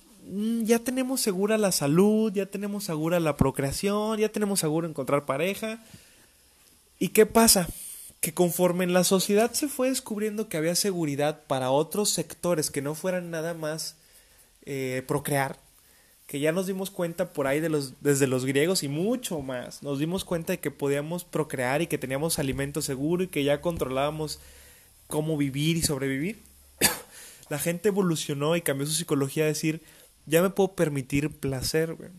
[0.63, 5.84] ya tenemos segura la salud, ya tenemos segura la procreación, ya tenemos seguro encontrar pareja.
[6.99, 7.67] ¿Y qué pasa?
[8.21, 12.82] Que conforme en la sociedad se fue descubriendo que había seguridad para otros sectores que
[12.82, 13.95] no fueran nada más
[14.65, 15.57] eh, procrear,
[16.27, 19.84] que ya nos dimos cuenta por ahí de los, desde los griegos y mucho más,
[19.84, 23.59] nos dimos cuenta de que podíamos procrear y que teníamos alimento seguro y que ya
[23.59, 24.39] controlábamos
[25.07, 26.39] cómo vivir y sobrevivir.
[27.49, 29.82] la gente evolucionó y cambió su psicología a decir,
[30.32, 32.09] ya me puedo permitir placer, güey.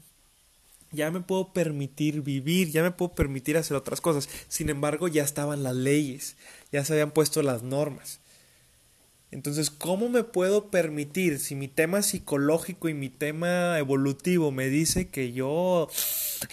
[0.90, 4.28] Ya me puedo permitir vivir, ya me puedo permitir hacer otras cosas.
[4.48, 6.36] Sin embargo, ya estaban las leyes,
[6.70, 8.20] ya se habían puesto las normas.
[9.30, 15.08] Entonces, ¿cómo me puedo permitir si mi tema psicológico y mi tema evolutivo me dice
[15.08, 15.88] que yo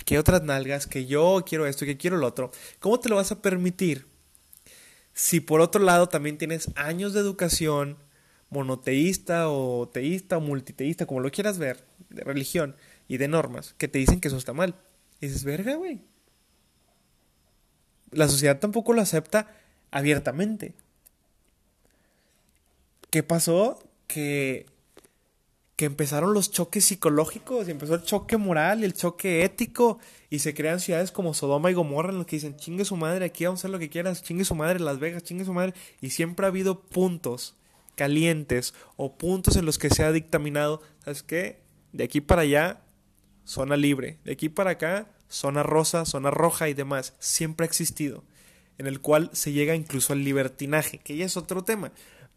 [0.06, 2.54] que otras nalgas, que yo quiero esto, que quiero lo otro?
[2.80, 4.06] ¿Cómo te lo vas a permitir
[5.14, 7.98] si por otro lado también tienes años de educación
[8.50, 12.76] monoteísta o teísta o multiteísta, como lo quieras ver, de religión
[13.08, 14.76] y de normas, que te dicen que eso está mal?
[15.22, 16.02] Y dices, verga, güey.
[18.12, 19.48] La sociedad tampoco lo acepta
[19.92, 20.74] abiertamente.
[23.12, 23.80] ¿Qué pasó?
[24.08, 24.66] Que,
[25.76, 30.40] que empezaron los choques psicológicos, y empezó el choque moral y el choque ético, y
[30.40, 33.46] se crean ciudades como Sodoma y Gomorra en los que dicen, chingue su madre, aquí
[33.46, 36.10] vamos a hacer lo que quieras, chingue su madre, Las Vegas, chingue su madre, y
[36.10, 37.56] siempre ha habido puntos
[38.00, 41.60] calientes o puntos en los que se ha dictaminado, ¿sabes qué?
[41.92, 42.80] De aquí para allá,
[43.44, 48.24] zona libre, de aquí para acá, zona rosa, zona roja y demás, siempre ha existido,
[48.78, 51.92] en el cual se llega incluso al libertinaje, que ya es otro tema.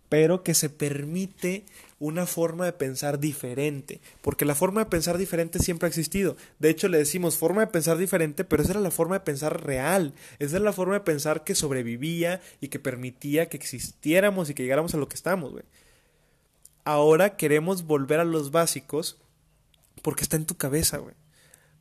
[0.08, 1.64] Pero que se permite
[2.02, 6.36] una forma de pensar diferente, porque la forma de pensar diferente siempre ha existido.
[6.58, 9.64] De hecho, le decimos forma de pensar diferente, pero esa era la forma de pensar
[9.64, 14.54] real, esa era la forma de pensar que sobrevivía y que permitía que existiéramos y
[14.54, 15.62] que llegáramos a lo que estamos, güey.
[16.82, 19.18] Ahora queremos volver a los básicos
[20.02, 21.14] porque está en tu cabeza, güey.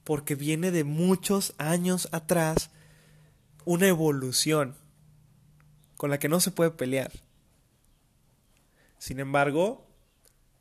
[0.03, 2.69] Porque viene de muchos años atrás
[3.65, 4.75] una evolución
[5.97, 7.11] con la que no se puede pelear.
[8.99, 9.87] Sin embargo,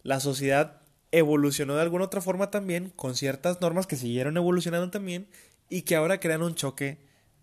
[0.03, 0.81] la sociedad
[1.13, 5.27] evolucionó de alguna otra forma también, con ciertas normas que siguieron evolucionando también
[5.69, 6.99] y que ahora crean un choque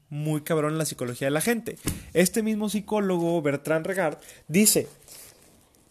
[0.09, 1.77] muy cabrón en la psicología de la gente.
[2.13, 4.87] Este mismo psicólogo, Bertrand Regard, dice,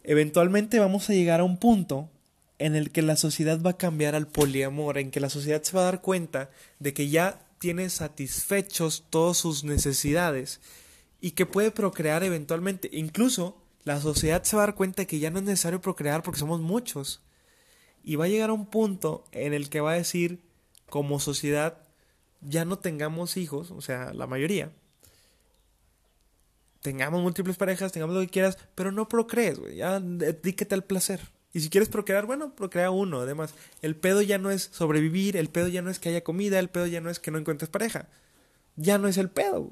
[0.04, 2.08] eventualmente vamos a llegar a un punto
[2.58, 5.76] en el que la sociedad va a cambiar al poliamor, en que la sociedad se
[5.76, 10.60] va a dar cuenta de que ya tiene satisfechos todas sus necesidades
[11.20, 12.88] y que puede procrear eventualmente.
[12.92, 13.56] Incluso
[13.86, 16.40] la sociedad se va a dar cuenta de que ya no es necesario procrear porque
[16.40, 17.22] somos muchos.
[18.02, 20.40] Y va a llegar a un punto en el que va a decir,
[20.90, 21.78] como sociedad,
[22.40, 24.72] ya no tengamos hijos, o sea, la mayoría.
[26.82, 29.76] Tengamos múltiples parejas, tengamos lo que quieras, pero no procrees, güey.
[29.76, 31.20] Ya dedíquete al placer.
[31.52, 33.20] Y si quieres procrear, bueno, procrea uno.
[33.20, 36.58] Además, el pedo ya no es sobrevivir, el pedo ya no es que haya comida,
[36.58, 38.08] el pedo ya no es que no encuentres pareja.
[38.74, 39.70] Ya no es el pedo.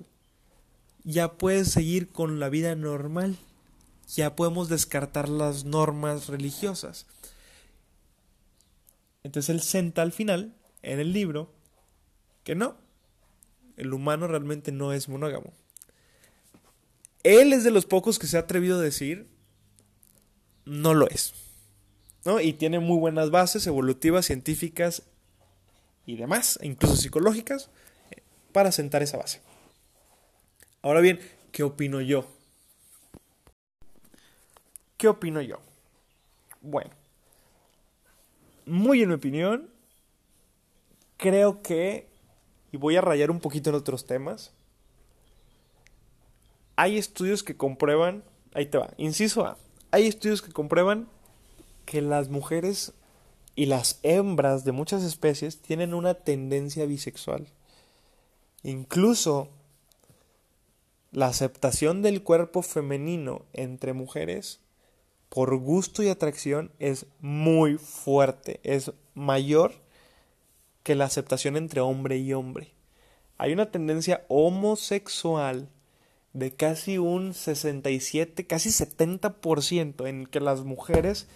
[1.03, 3.39] Ya puedes seguir con la vida normal
[4.09, 7.07] ya podemos descartar las normas religiosas.
[9.23, 11.51] Entonces él senta al final, en el libro,
[12.43, 12.77] que no,
[13.77, 15.53] el humano realmente no es monógamo.
[17.23, 19.27] Él es de los pocos que se ha atrevido a decir,
[20.67, 21.33] no lo es.
[22.25, 22.41] ¿no?
[22.41, 25.03] Y tiene muy buenas bases evolutivas, científicas
[26.07, 27.71] y demás, e incluso psicológicas,
[28.53, 29.41] para sentar esa base.
[30.83, 32.27] Ahora bien, ¿qué opino yo?
[34.97, 35.59] ¿Qué opino yo?
[36.61, 36.91] Bueno,
[38.67, 39.71] muy en mi opinión,
[41.17, 42.09] creo que,
[42.73, 44.53] y voy a rayar un poquito en otros temas,
[46.77, 48.25] hay estudios que comprueban,
[48.55, 49.59] ahí te va, inciso A,
[49.91, 51.09] hay estudios que comprueban
[51.85, 52.95] que las mujeres
[53.57, 57.47] y las hembras de muchas especies tienen una tendencia bisexual.
[58.63, 59.51] Incluso
[61.13, 64.61] la aceptación del cuerpo femenino entre mujeres
[65.35, 69.73] por gusto y atracción es muy fuerte, es mayor
[70.85, 72.73] que la aceptación entre hombre y hombre.
[73.37, 75.69] Hay una tendencia homosexual
[76.35, 81.27] de casi un 67, casi 70% en que las mujeres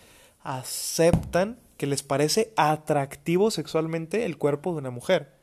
[0.44, 5.38] aceptan que les parece atractivo sexualmente el cuerpo de una mujer.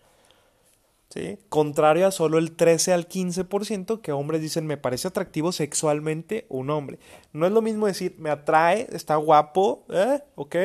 [1.10, 1.38] ¿Sí?
[1.50, 6.70] Contrario a solo el 13 al 15% que hombres dicen me parece atractivo sexualmente un
[6.70, 7.00] hombre.
[7.32, 10.22] No es lo mismo decir me atrae, está guapo, ¿eh?
[10.36, 10.56] ¿ok?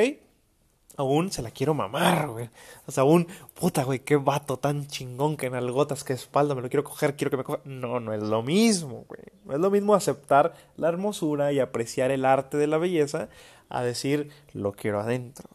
[0.96, 2.50] Aún se la quiero mamar, güey.
[2.86, 6.60] O sea, aún, puta, güey, qué vato tan chingón que en algotas, qué espalda, me
[6.60, 7.60] lo quiero coger, quiero que me coja.
[7.64, 9.22] No, no es lo mismo, güey.
[9.44, 13.28] No es lo mismo aceptar la hermosura y apreciar el arte de la belleza
[13.70, 15.48] a decir, lo quiero adentro,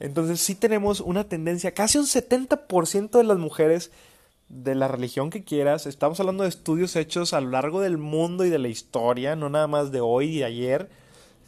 [0.00, 3.90] Entonces sí tenemos una tendencia, casi un 70% de las mujeres
[4.48, 8.44] de la religión que quieras, estamos hablando de estudios hechos a lo largo del mundo
[8.44, 10.90] y de la historia, no nada más de hoy y de ayer,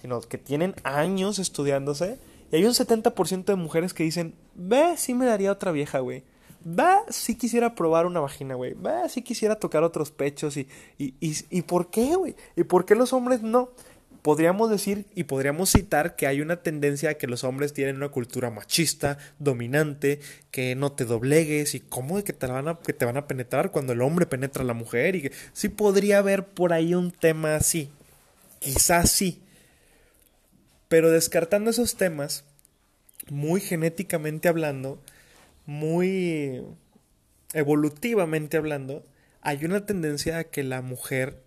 [0.01, 2.19] sino que tienen años estudiándose.
[2.53, 6.25] Y hay un 70% de mujeres que dicen, ve, sí me daría otra vieja, güey.
[6.67, 8.75] Va, sí quisiera probar una vagina, güey.
[8.75, 10.57] Va, sí quisiera tocar otros pechos.
[10.57, 10.69] Y,
[10.99, 12.35] y, y, y ¿por qué, güey?
[12.57, 13.71] ¿Y por qué los hombres no?
[14.27, 18.09] Podríamos decir y podríamos citar que hay una tendencia a que los hombres tienen una
[18.09, 20.18] cultura machista, dominante,
[20.51, 23.29] que no te doblegues y cómo de que te, van a, que te van a
[23.29, 25.14] penetrar cuando el hombre penetra a la mujer.
[25.14, 27.93] Y sí podría haber por ahí un tema así.
[28.59, 29.45] Quizás sí.
[30.89, 32.43] Pero descartando esos temas,
[33.31, 35.01] muy genéticamente hablando,
[35.66, 36.64] muy
[37.53, 39.07] evolutivamente hablando,
[39.41, 41.46] hay una tendencia a que la mujer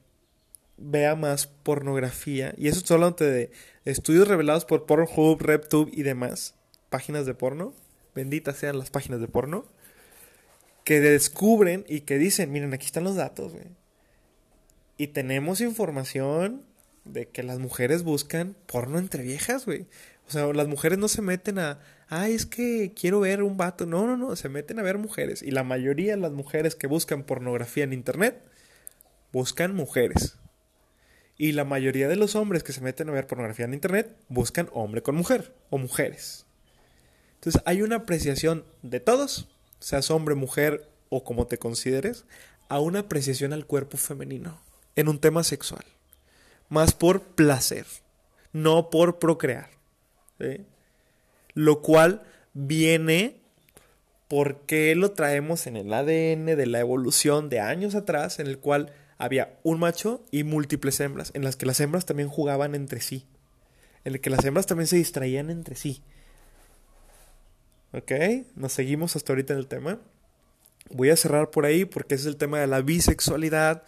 [0.82, 3.51] vea más pornografía, y eso estoy hablando de
[3.86, 6.55] estudios revelados por Pornhub, RepTube y demás,
[6.89, 7.73] páginas de porno,
[8.15, 9.65] benditas sean las páginas de porno,
[10.84, 13.53] que descubren y que dicen, miren, aquí están los datos,
[14.97, 16.63] Y tenemos información
[17.05, 19.88] de que las mujeres buscan porno entre viejas, güey.
[20.27, 23.86] O sea, las mujeres no se meten a, ay, es que quiero ver un vato.
[23.86, 25.41] No, no, no, se meten a ver mujeres.
[25.41, 28.43] Y la mayoría de las mujeres que buscan pornografía en internet
[29.32, 30.38] buscan mujeres.
[31.39, 34.69] Y la mayoría de los hombres que se meten a ver pornografía en internet buscan
[34.73, 36.45] hombre con mujer o mujeres.
[37.35, 39.47] Entonces hay una apreciación de todos,
[39.79, 42.25] seas hombre, mujer o como te consideres,
[42.67, 44.61] a una apreciación al cuerpo femenino
[44.95, 45.83] en un tema sexual
[46.69, 47.85] más por placer,
[48.53, 49.69] no por procrear.
[51.53, 52.23] Lo cual
[52.53, 53.41] viene
[54.27, 58.93] porque lo traemos en el ADN de la evolución de años atrás, en el cual
[59.20, 63.28] había un macho y múltiples hembras, en las que las hembras también jugaban entre sí,
[64.05, 66.01] en el que las hembras también se distraían entre sí.
[67.91, 68.11] ¿Ok?
[68.55, 69.99] Nos seguimos hasta ahorita en el tema.
[70.89, 73.84] Voy a cerrar por ahí porque ese es el tema de la bisexualidad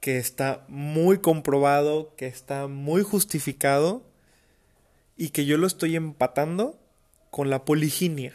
[0.00, 4.02] que está muy comprobado, que está muy justificado
[5.16, 6.80] y que yo lo estoy empatando
[7.30, 8.32] con la poliginia.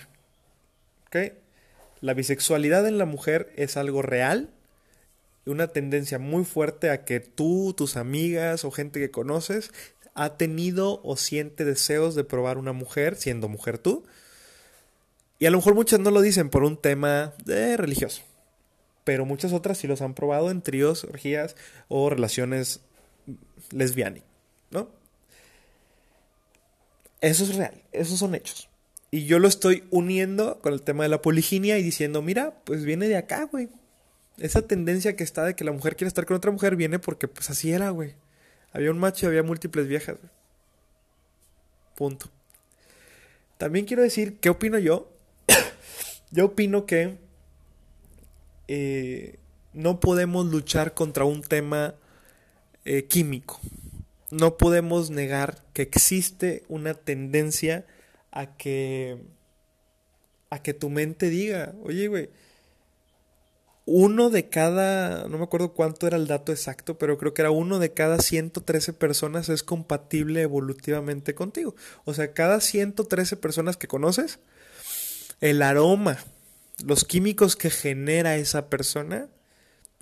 [1.08, 1.34] ¿Ok?
[2.00, 4.53] La bisexualidad en la mujer es algo real,
[5.46, 9.72] una tendencia muy fuerte a que tú, tus amigas o gente que conoces
[10.16, 14.06] ha tenido o siente deseos de probar una mujer, siendo mujer tú.
[15.40, 18.22] Y a lo mejor muchas no lo dicen por un tema religioso
[19.04, 21.56] pero muchas otras sí los han probado en tríos, orgías
[21.88, 22.82] o relaciones
[23.72, 24.24] lesbianas,
[24.72, 24.90] ¿no?
[27.22, 28.70] Eso es real, esos son hechos.
[29.12, 32.84] Y yo lo estoy uniendo con el tema de la poliginia y diciendo, mira, pues
[32.84, 33.70] viene de acá, güey.
[34.38, 37.28] Esa tendencia que está de que la mujer quiere estar con otra mujer viene porque
[37.28, 38.16] pues así era, güey.
[38.72, 40.18] Había un macho y había múltiples viejas.
[41.96, 42.30] Punto.
[43.58, 45.12] También quiero decir, ¿qué opino yo?
[46.32, 47.18] yo opino que
[48.68, 49.38] eh,
[49.74, 51.96] no podemos luchar contra un tema
[52.86, 53.60] eh, químico.
[54.32, 57.86] No podemos negar que existe una tendencia
[58.32, 59.20] a que
[60.50, 62.30] a que tu mente diga, oye, güey,
[63.86, 67.52] uno de cada, no me acuerdo cuánto era el dato exacto, pero creo que era
[67.52, 71.76] uno de cada 113 personas es compatible evolutivamente contigo.
[72.06, 74.40] O sea, cada 113 personas que conoces,
[75.42, 76.18] el aroma
[76.84, 79.28] los químicos que genera esa persona,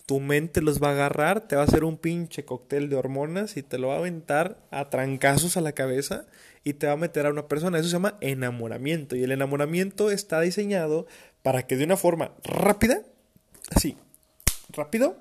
[0.06, 3.58] tu mente los va a agarrar, te va a hacer un pinche cóctel de hormonas
[3.58, 6.26] y te lo va a aventar a trancazos a la cabeza
[6.64, 7.78] y te va a meter a una persona.
[7.78, 9.16] Eso se llama enamoramiento.
[9.16, 11.08] Y el enamoramiento está diseñado
[11.44, 13.02] para que de una forma rápida,
[13.76, 13.98] así,
[14.70, 15.18] rápido,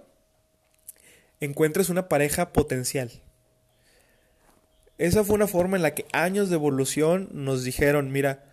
[1.41, 3.11] encuentres una pareja potencial.
[4.99, 8.45] Esa fue una forma en la que años de evolución nos dijeron, mira,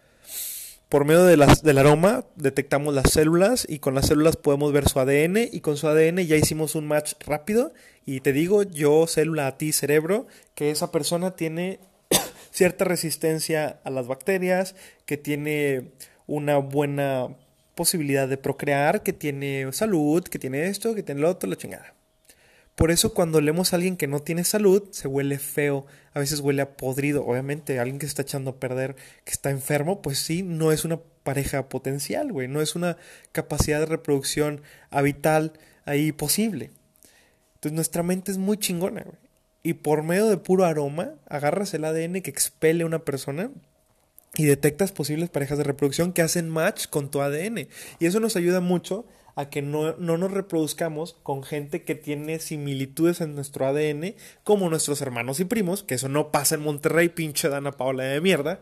[0.89, 4.88] por medio de las, del aroma detectamos las células y con las células podemos ver
[4.88, 7.74] su ADN y con su ADN ya hicimos un match rápido
[8.06, 11.82] y te digo yo célula a ti cerebro que esa persona tiene
[12.52, 14.76] cierta resistencia a las bacterias,
[15.06, 15.91] que tiene
[16.26, 17.36] una buena
[17.78, 21.94] posibilidad de procrear, que tiene salud, que tiene esto, que tiene lo otro, la chingada.
[22.76, 26.42] Por eso cuando leemos a alguien que no tiene salud, se huele feo, a veces
[26.42, 27.26] huele a podrido.
[27.26, 30.86] Obviamente, alguien que se está echando a perder, que está enfermo, pues sí, no es
[30.86, 32.48] una pareja potencial, güey.
[32.48, 32.98] No es una
[33.32, 34.62] capacidad de reproducción
[34.92, 35.54] habital
[35.86, 36.70] ahí posible.
[37.56, 39.06] Entonces nuestra mente es muy chingona.
[39.64, 43.50] Y por medio de puro aroma, agarras el ADN que expele una persona
[44.38, 47.68] y detectas posibles parejas de reproducción que hacen match con tu ADN.
[48.00, 53.22] Y eso nos ayuda mucho a que no, nos reproduzcamos con gente que tiene similitudes
[53.22, 57.50] en nuestro ADN, como nuestros hermanos y primos, que eso no pasa en Monterrey, pinche
[57.50, 58.62] Dana Paola de mierda.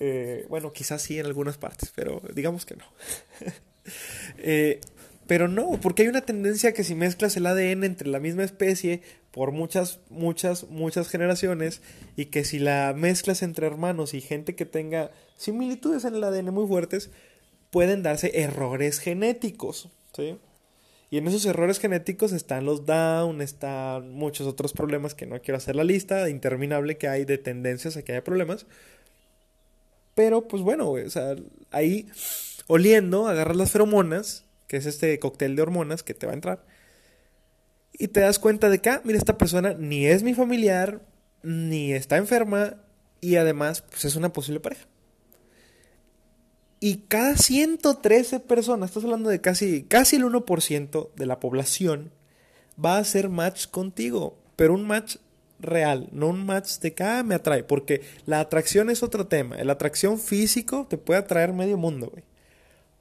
[0.00, 2.84] Eh, bueno, quizás sí en algunas partes, pero digamos que no.
[4.38, 4.80] Eh,
[5.28, 9.00] pero no, porque hay una tendencia que si mezclas el ADN entre la misma especie
[9.36, 11.82] por muchas, muchas, muchas generaciones
[12.16, 16.54] y que si la mezclas entre hermanos y gente que tenga similitudes en el ADN
[16.54, 17.10] muy fuertes,
[17.68, 20.38] pueden darse errores genéticos, ¿sí?
[21.10, 25.58] Y en esos errores genéticos están los Down, están muchos otros problemas que no quiero
[25.58, 28.64] hacer la lista interminable que hay de tendencias a que haya problemas.
[30.14, 31.36] Pero pues bueno, o sea,
[31.72, 32.08] ahí
[32.68, 36.64] oliendo, agarras las feromonas, que es este cóctel de hormonas que te va a entrar,
[37.98, 41.00] y te das cuenta de que, ah, mira, esta persona ni es mi familiar,
[41.42, 42.76] ni está enferma,
[43.20, 44.86] y además, pues es una posible pareja.
[46.78, 52.12] Y cada 113 personas, estás hablando de casi, casi el 1% de la población,
[52.82, 54.38] va a hacer match contigo.
[54.56, 55.16] Pero un match
[55.58, 57.64] real, no un match de que ah, me atrae.
[57.64, 59.56] Porque la atracción es otro tema.
[59.64, 62.24] La atracción físico te puede atraer medio mundo, güey.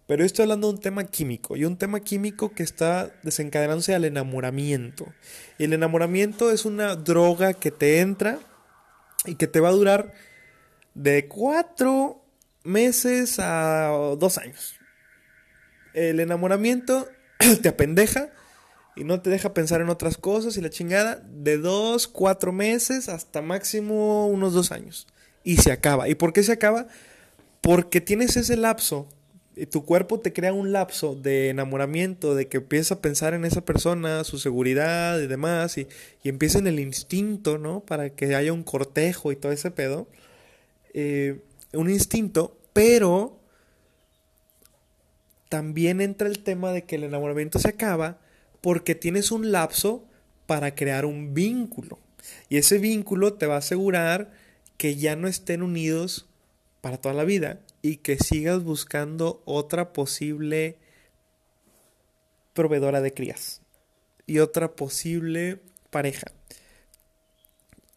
[0.07, 1.57] Pero estoy hablando de un tema químico.
[1.57, 5.11] Y un tema químico que está desencadenándose al enamoramiento.
[5.57, 8.39] Y el enamoramiento es una droga que te entra
[9.25, 10.13] y que te va a durar
[10.93, 12.21] de 4
[12.63, 14.75] meses a dos años.
[15.93, 17.07] El enamoramiento
[17.61, 18.29] te apendeja
[18.95, 23.09] y no te deja pensar en otras cosas y la chingada de dos, cuatro meses
[23.09, 25.07] hasta máximo unos dos años.
[25.43, 26.09] Y se acaba.
[26.09, 26.87] ¿Y por qué se acaba?
[27.61, 29.07] Porque tienes ese lapso
[29.69, 33.63] tu cuerpo te crea un lapso de enamoramiento, de que empieza a pensar en esa
[33.63, 35.87] persona, su seguridad y demás, y,
[36.23, 37.79] y empieza en el instinto, ¿no?
[37.79, 40.07] Para que haya un cortejo y todo ese pedo.
[40.93, 41.41] Eh,
[41.73, 43.39] un instinto, pero
[45.49, 48.19] también entra el tema de que el enamoramiento se acaba
[48.61, 50.05] porque tienes un lapso
[50.45, 51.99] para crear un vínculo.
[52.49, 54.31] Y ese vínculo te va a asegurar
[54.77, 56.27] que ya no estén unidos
[56.85, 60.77] para toda la vida y que sigas buscando otra posible
[62.53, 63.63] proveedora de crías
[64.27, 66.27] y otra posible pareja.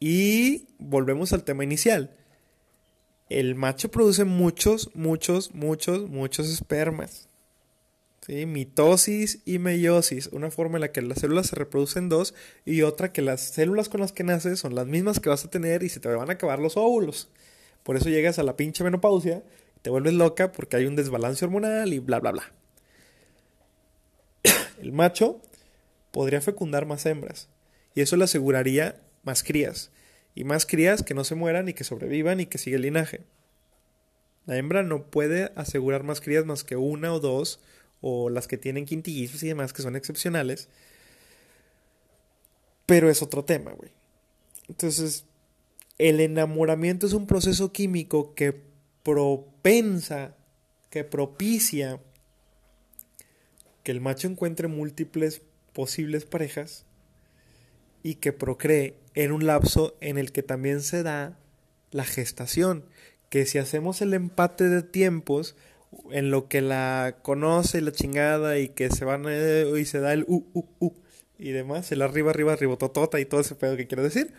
[0.00, 2.16] Y volvemos al tema inicial
[3.28, 7.28] el macho produce muchos, muchos, muchos, muchos espermas.
[8.26, 12.32] Mitosis y meiosis, una forma en la que las células se reproducen dos
[12.64, 15.50] y otra que las células con las que naces son las mismas que vas a
[15.50, 17.28] tener y se te van a acabar los óvulos.
[17.88, 19.42] Por eso llegas a la pinche menopausia,
[19.80, 22.52] te vuelves loca porque hay un desbalance hormonal y bla, bla, bla.
[24.82, 25.40] El macho
[26.10, 27.48] podría fecundar más hembras
[27.94, 29.90] y eso le aseguraría más crías
[30.34, 33.22] y más crías que no se mueran y que sobrevivan y que siga el linaje.
[34.44, 37.58] La hembra no puede asegurar más crías más que una o dos,
[38.02, 40.68] o las que tienen quintillizos y demás, que son excepcionales.
[42.84, 43.92] Pero es otro tema, güey.
[44.68, 45.24] Entonces,
[45.98, 48.54] el enamoramiento es un proceso químico que
[49.02, 50.36] propensa,
[50.90, 52.00] que propicia
[53.82, 55.42] que el macho encuentre múltiples
[55.72, 56.84] posibles parejas
[58.02, 61.38] y que procree en un lapso en el que también se da
[61.90, 62.84] la gestación,
[63.28, 65.56] que si hacemos el empate de tiempos
[66.10, 70.24] en lo que la conoce la chingada y que se van y se da el
[70.28, 70.94] u uh, uh, uh,
[71.38, 74.32] y demás, el arriba arriba ribototota y todo ese pedo que quiero decir,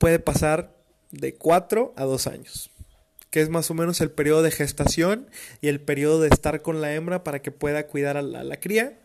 [0.00, 0.74] puede pasar
[1.10, 2.70] de 4 a 2 años,
[3.28, 5.28] que es más o menos el periodo de gestación
[5.60, 8.98] y el periodo de estar con la hembra para que pueda cuidar a la, cría,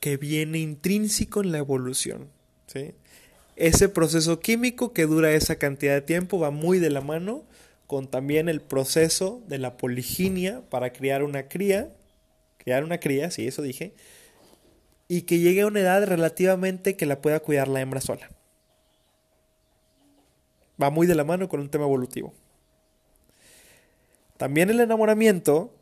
[0.00, 2.30] que viene intrínseco en la evolución.
[2.68, 2.94] ¿sí?
[3.56, 7.44] Ese proceso químico que dura esa cantidad de tiempo va muy de la mano
[7.86, 11.90] con también el proceso de la poliginia para criar una cría,
[12.56, 13.92] criar una cría, sí, eso dije,
[15.06, 18.30] y que llegue a una edad relativamente que la pueda cuidar la hembra sola.
[20.82, 22.32] Va muy de la mano con un tema evolutivo.
[24.36, 25.72] También el enamoramiento,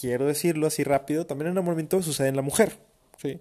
[0.00, 2.78] quiero decirlo así rápido, también el enamoramiento sucede en la mujer,
[3.18, 3.40] ¿sí?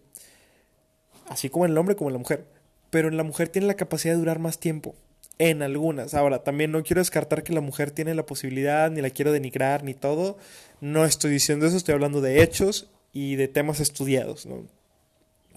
[1.30, 2.46] Así como en el hombre como en la mujer.
[2.90, 4.96] Pero en la mujer tiene la capacidad de durar más tiempo.
[5.40, 6.14] En algunas.
[6.14, 9.84] Ahora, también no quiero descartar que la mujer tiene la posibilidad, ni la quiero denigrar,
[9.84, 10.38] ni todo.
[10.82, 14.46] No estoy diciendo eso, estoy hablando de hechos y de temas estudiados.
[14.46, 14.66] No,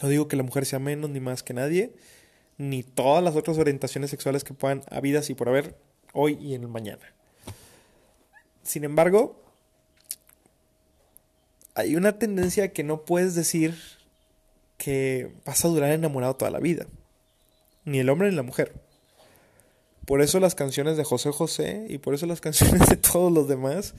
[0.03, 1.93] no digo que la mujer sea menos ni más que nadie,
[2.61, 5.79] ni todas las otras orientaciones sexuales que puedan habidas y por haber
[6.13, 7.01] hoy y en el mañana.
[8.63, 9.43] Sin embargo,
[11.75, 13.79] hay una tendencia que no puedes decir
[14.77, 16.85] que vas a durar enamorado toda la vida.
[17.87, 18.75] Ni el hombre ni la mujer.
[20.05, 23.49] Por eso las canciones de José José y por eso las canciones de todos los
[23.49, 23.95] demás,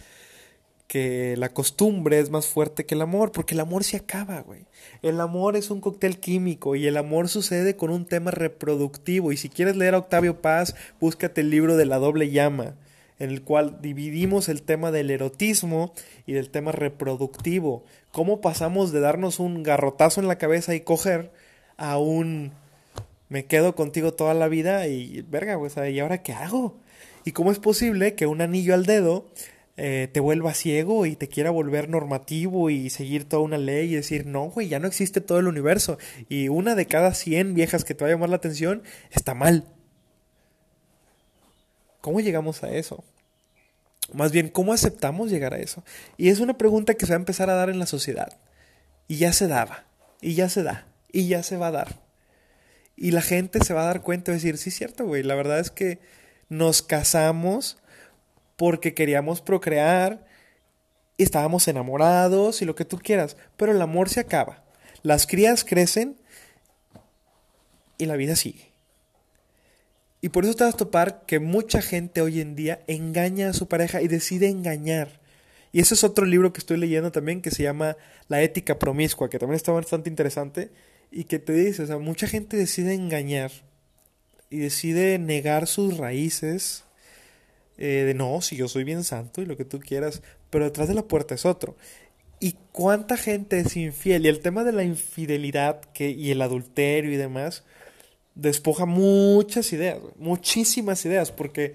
[0.91, 4.65] que la costumbre es más fuerte que el amor, porque el amor se acaba, güey.
[5.01, 9.31] El amor es un cóctel químico y el amor sucede con un tema reproductivo.
[9.31, 12.75] Y si quieres leer a Octavio Paz, búscate el libro de la doble llama,
[13.19, 15.93] en el cual dividimos el tema del erotismo
[16.25, 17.85] y del tema reproductivo.
[18.11, 21.31] ¿Cómo pasamos de darnos un garrotazo en la cabeza y coger
[21.77, 22.51] a un
[23.29, 26.81] me quedo contigo toda la vida y verga, güey, ¿y ahora qué hago?
[27.23, 29.29] ¿Y cómo es posible que un anillo al dedo
[29.77, 33.95] eh, te vuelva ciego y te quiera volver normativo y seguir toda una ley y
[33.95, 35.97] decir, no, güey, ya no existe todo el universo
[36.29, 39.65] y una de cada 100 viejas que te va a llamar la atención está mal?
[42.01, 43.03] ¿Cómo llegamos a eso?
[44.13, 45.83] Más bien, ¿cómo aceptamos llegar a eso?
[46.17, 48.37] Y es una pregunta que se va a empezar a dar en la sociedad.
[49.07, 49.85] Y ya se daba,
[50.19, 51.99] y ya se da, y ya se va a dar.
[52.95, 55.59] Y la gente se va a dar cuenta y decir, sí, cierto, güey, la verdad
[55.59, 55.99] es que
[56.49, 57.77] nos casamos
[58.61, 60.23] porque queríamos procrear,
[61.17, 64.63] estábamos enamorados y lo que tú quieras, pero el amor se acaba.
[65.01, 66.15] Las crías crecen
[67.97, 68.71] y la vida sigue.
[70.21, 73.53] Y por eso te vas a topar que mucha gente hoy en día engaña a
[73.53, 75.19] su pareja y decide engañar.
[75.71, 77.97] Y ese es otro libro que estoy leyendo también que se llama
[78.27, 80.69] La ética promiscua, que también está bastante interesante
[81.09, 83.51] y que te dice, o sea, mucha gente decide engañar
[84.51, 86.83] y decide negar sus raíces
[87.83, 90.21] eh, de no, si yo soy bien santo y lo que tú quieras,
[90.51, 91.75] pero detrás de la puerta es otro.
[92.39, 94.23] ¿Y cuánta gente es infiel?
[94.23, 97.63] Y el tema de la infidelidad que, y el adulterio y demás
[98.35, 101.73] despoja muchas ideas, muchísimas ideas, porque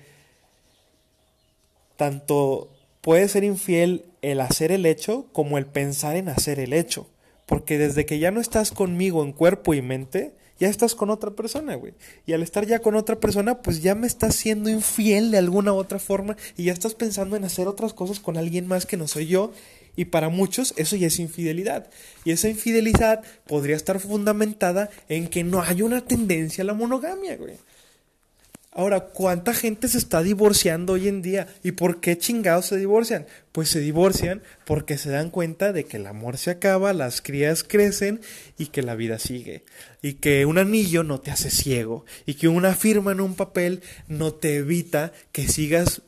[1.96, 2.70] tanto
[3.00, 7.10] puede ser infiel el hacer el hecho como el pensar en hacer el hecho.
[7.46, 11.30] Porque desde que ya no estás conmigo en cuerpo y mente, ya estás con otra
[11.30, 11.94] persona, güey.
[12.26, 15.72] Y al estar ya con otra persona, pues ya me estás siendo infiel de alguna
[15.72, 19.08] otra forma y ya estás pensando en hacer otras cosas con alguien más que no
[19.08, 19.52] soy yo.
[19.96, 21.88] Y para muchos eso ya es infidelidad.
[22.24, 27.36] Y esa infidelidad podría estar fundamentada en que no hay una tendencia a la monogamia,
[27.36, 27.54] güey.
[28.78, 31.48] Ahora, ¿cuánta gente se está divorciando hoy en día?
[31.62, 33.24] ¿Y por qué chingados se divorcian?
[33.50, 37.64] Pues se divorcian porque se dan cuenta de que el amor se acaba, las crías
[37.64, 38.20] crecen
[38.58, 39.64] y que la vida sigue.
[40.02, 42.04] Y que un anillo no te hace ciego.
[42.26, 46.02] Y que una firma en un papel no te evita que sigas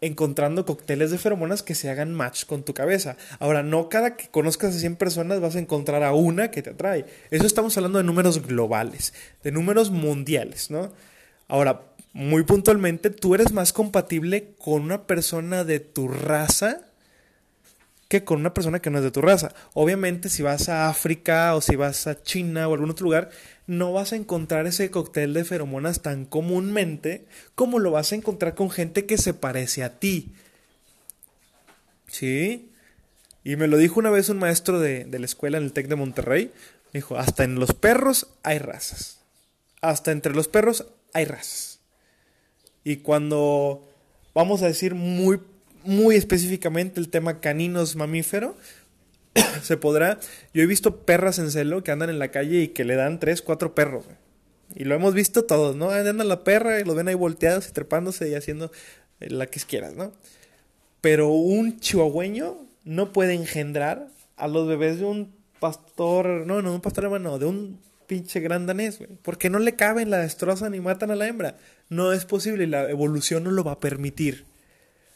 [0.00, 3.16] encontrando cócteles de feromonas que se hagan match con tu cabeza.
[3.38, 6.70] Ahora, no cada que conozcas a 100 personas vas a encontrar a una que te
[6.70, 7.06] atrae.
[7.30, 9.14] Eso estamos hablando de números globales,
[9.44, 10.90] de números mundiales, ¿no?
[11.48, 11.82] Ahora,
[12.12, 16.80] muy puntualmente, tú eres más compatible con una persona de tu raza
[18.08, 19.52] que con una persona que no es de tu raza.
[19.74, 23.30] Obviamente, si vas a África o si vas a China o algún otro lugar,
[23.66, 28.54] no vas a encontrar ese cóctel de feromonas tan comúnmente como lo vas a encontrar
[28.54, 30.32] con gente que se parece a ti.
[32.06, 32.70] ¿Sí?
[33.42, 35.88] Y me lo dijo una vez un maestro de, de la escuela en el TEC
[35.88, 36.52] de Monterrey.
[36.92, 39.18] dijo, hasta en los perros hay razas.
[39.80, 41.80] Hasta entre los perros hay razas.
[42.84, 43.88] Y cuando
[44.34, 45.40] vamos a decir muy,
[45.84, 48.56] muy específicamente el tema caninos mamífero,
[49.62, 50.20] se podrá.
[50.54, 53.18] Yo he visto perras en celo que andan en la calle y que le dan
[53.20, 54.04] tres, cuatro perros.
[54.74, 55.90] Y lo hemos visto todos, ¿no?
[55.90, 58.70] Andan la perra y los ven ahí volteados y trepándose y haciendo
[59.20, 60.12] eh, la que quieras, ¿no?
[61.00, 66.80] Pero un chihuahueño no puede engendrar a los bebés de un pastor, no, no, un
[66.80, 69.10] pastor hermano, de un pinche gran danés, güey.
[69.22, 71.56] Porque no le caben, la destrozan y matan a la hembra.
[71.88, 74.44] No es posible y la evolución no lo va a permitir.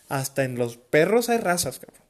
[0.08, 2.02] Hasta en los perros hay razas, cabrón.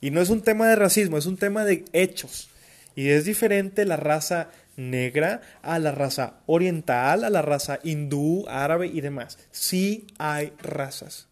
[0.00, 2.48] Y no es un tema de racismo, es un tema de hechos.
[2.94, 8.88] Y es diferente la raza negra a la raza oriental, a la raza hindú, árabe
[8.88, 9.38] y demás.
[9.50, 11.28] Sí hay razas.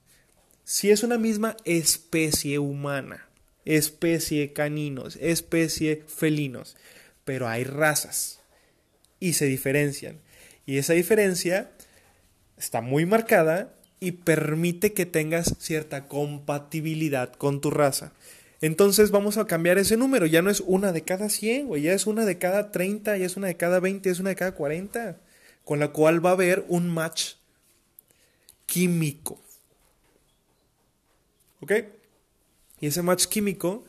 [0.65, 3.29] Sí es una misma especie humana,
[3.67, 6.77] especie caninos, especie felinos,
[7.25, 8.34] pero hay razas
[9.21, 10.19] y se diferencian.
[10.67, 11.71] Y esa diferencia
[12.57, 18.13] está muy marcada y permite que tengas cierta compatibilidad con tu raza.
[18.61, 20.27] Entonces vamos a cambiar ese número.
[20.27, 21.83] Ya no es una de cada 100, güey.
[21.83, 24.31] Ya es una de cada 30, ya es una de cada 20, ya es una
[24.31, 25.21] de cada 40.
[25.65, 27.35] Con la cual va a haber un match
[28.67, 29.41] químico.
[31.61, 31.73] ¿Ok?
[32.81, 33.85] Y ese match químico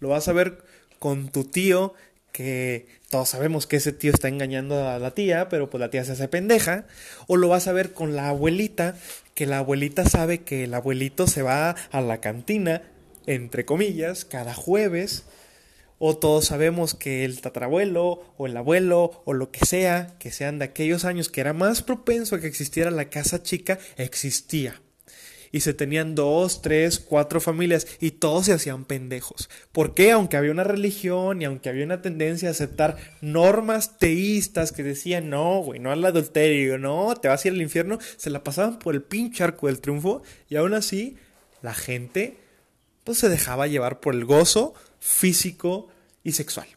[0.00, 0.62] lo vas a ver
[0.98, 1.94] con tu tío,
[2.32, 6.04] que todos sabemos que ese tío está engañando a la tía, pero pues la tía
[6.04, 6.86] se hace pendeja.
[7.26, 8.96] O lo vas a ver con la abuelita,
[9.34, 12.82] que la abuelita sabe que el abuelito se va a la cantina
[13.28, 15.24] entre comillas, cada jueves,
[15.98, 20.58] o todos sabemos que el tatarabuelo o el abuelo o lo que sea, que sean
[20.58, 24.80] de aquellos años que era más propenso a que existiera la casa chica, existía.
[25.52, 29.48] Y se tenían dos, tres, cuatro familias y todos se hacían pendejos.
[29.72, 34.82] Porque aunque había una religión y aunque había una tendencia a aceptar normas teístas que
[34.82, 38.44] decían no, güey, no al adulterio, no, te vas a ir al infierno, se la
[38.44, 41.16] pasaban por el pinche arco del triunfo y aún así
[41.62, 42.36] la gente
[43.04, 45.88] pues se dejaba llevar por el gozo físico
[46.22, 46.68] y sexual.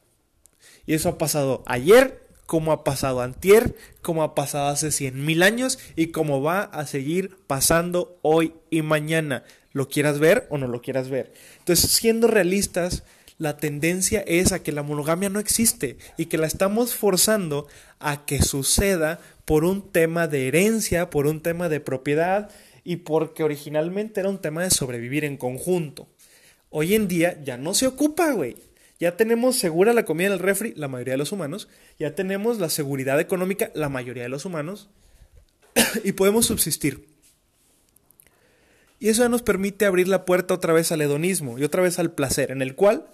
[0.85, 5.43] Y eso ha pasado ayer, como ha pasado antier, como ha pasado hace cien mil
[5.43, 9.43] años y como va a seguir pasando hoy y mañana.
[9.71, 11.31] Lo quieras ver o no lo quieras ver.
[11.59, 13.03] Entonces, siendo realistas,
[13.37, 17.67] la tendencia es a que la monogamia no existe y que la estamos forzando
[17.99, 22.51] a que suceda por un tema de herencia, por un tema de propiedad
[22.83, 26.07] y porque originalmente era un tema de sobrevivir en conjunto.
[26.69, 28.57] Hoy en día ya no se ocupa, güey.
[29.01, 31.67] Ya tenemos segura la comida en el refri, la mayoría de los humanos.
[31.97, 34.91] Ya tenemos la seguridad económica, la mayoría de los humanos.
[36.03, 37.07] y podemos subsistir.
[38.99, 41.97] Y eso ya nos permite abrir la puerta otra vez al hedonismo y otra vez
[41.97, 43.07] al placer, en el cual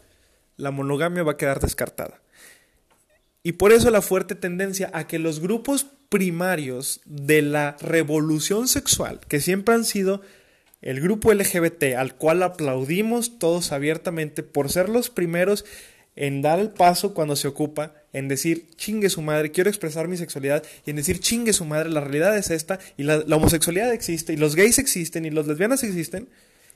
[0.58, 2.20] la monogamia va a quedar descartada.
[3.42, 9.22] Y por eso la fuerte tendencia a que los grupos primarios de la revolución sexual,
[9.30, 10.22] que siempre han sido
[10.82, 15.66] el grupo LGBT al cual aplaudimos todos abiertamente por ser los primeros
[16.18, 20.18] en dar el paso cuando se ocupa, en decir chingue su madre, quiero expresar mi
[20.18, 24.34] sexualidad, y en decir chingue su madre, la realidad es esta, y la, homosexualidad existe,
[24.34, 26.28] y los gays existen, y los lesbianas existen,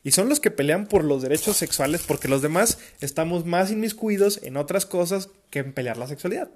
[0.03, 4.39] y son los que pelean por los derechos sexuales, porque los demás estamos más inmiscuidos
[4.43, 6.49] en otras cosas que en pelear la sexualidad.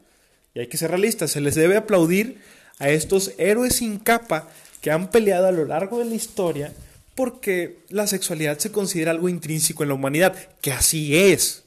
[0.54, 2.38] Y hay que ser realistas, se les debe aplaudir
[2.78, 4.48] a estos héroes sin capa
[4.82, 6.72] que han peleado a lo largo de la historia
[7.16, 11.64] porque la sexualidad se considera algo intrínseco en la humanidad, que así es.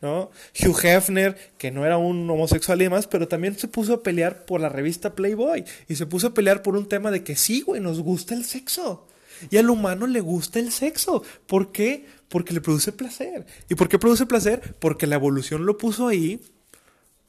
[0.00, 0.30] ¿no?
[0.60, 4.44] Hugh Hefner, que no era un homosexual y demás, pero también se puso a pelear
[4.44, 7.62] por la revista Playboy y se puso a pelear por un tema de que sí,
[7.62, 9.06] güey, nos gusta el sexo.
[9.50, 11.22] Y al humano le gusta el sexo.
[11.46, 12.06] ¿Por qué?
[12.28, 13.46] Porque le produce placer.
[13.68, 14.74] ¿Y por qué produce placer?
[14.80, 16.40] Porque la evolución lo puso ahí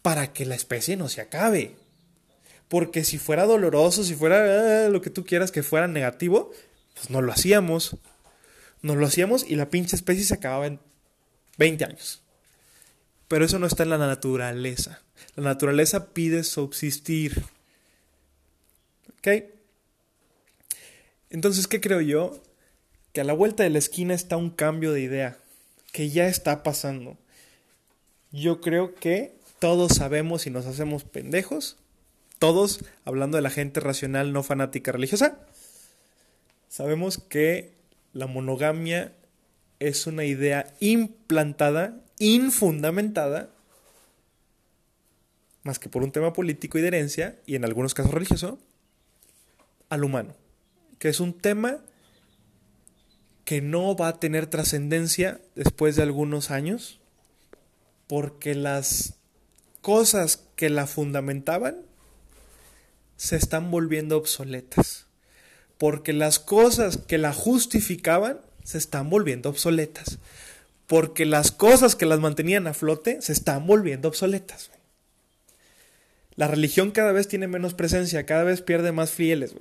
[0.01, 1.75] para que la especie no se acabe.
[2.67, 6.51] Porque si fuera doloroso, si fuera eh, lo que tú quieras que fuera negativo,
[7.07, 7.97] no lo hacíamos.
[8.81, 10.79] No lo hacíamos y la pinche especie se acababa en
[11.57, 12.21] 20 años.
[13.27, 15.01] Pero eso no está en la naturaleza.
[15.35, 17.43] La naturaleza pide subsistir.
[19.19, 19.27] ¿Ok?
[21.29, 22.41] Entonces, ¿qué creo yo?
[23.13, 25.37] Que a la vuelta de la esquina está un cambio de idea.
[25.91, 27.17] Que ya está pasando.
[28.31, 31.77] Yo creo que todos sabemos y nos hacemos pendejos.
[32.39, 35.39] Todos, hablando de la gente racional, no fanática religiosa,
[36.69, 37.73] Sabemos que
[38.13, 39.15] la monogamia
[39.79, 43.49] es una idea implantada, infundamentada,
[45.63, 48.59] más que por un tema político y de herencia, y en algunos casos religioso,
[49.89, 50.35] al humano.
[50.99, 51.79] Que es un tema
[53.45, 56.99] que no va a tener trascendencia después de algunos años,
[58.05, 59.15] porque las
[59.81, 61.77] cosas que la fundamentaban
[63.17, 65.08] se están volviendo obsoletas
[65.79, 70.19] porque las cosas que la justificaban se están volviendo obsoletas,
[70.85, 74.69] porque las cosas que las mantenían a flote se están volviendo obsoletas.
[76.35, 79.55] La religión cada vez tiene menos presencia, cada vez pierde más fieles.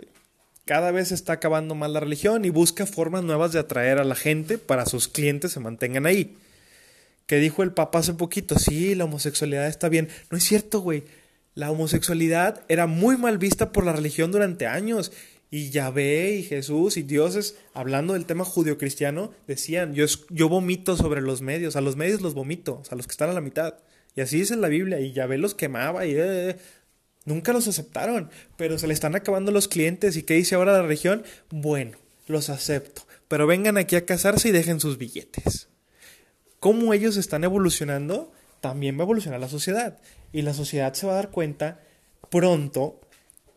[0.64, 4.14] Cada vez está acabando más la religión y busca formas nuevas de atraer a la
[4.14, 6.36] gente para sus clientes se mantengan ahí.
[7.26, 10.08] Que dijo el Papa hace poquito, sí, la homosexualidad está bien.
[10.30, 11.04] No es cierto, güey.
[11.54, 15.12] La homosexualidad era muy mal vista por la religión durante años
[15.50, 21.22] y Yahvé y Jesús y dioses, hablando del tema judio-cristiano, decían, yo, yo vomito sobre
[21.22, 23.76] los medios, a los medios los vomito, a los que están a la mitad.
[24.14, 26.56] Y así dice la Biblia, y Yahvé los quemaba y eh,
[27.24, 30.16] nunca los aceptaron, pero se le están acabando los clientes.
[30.16, 31.22] ¿Y qué dice ahora la región?
[31.50, 31.96] Bueno,
[32.26, 35.68] los acepto, pero vengan aquí a casarse y dejen sus billetes.
[36.60, 38.32] ¿Cómo ellos están evolucionando?
[38.60, 39.98] También va a evolucionar la sociedad.
[40.32, 41.80] Y la sociedad se va a dar cuenta
[42.30, 43.00] pronto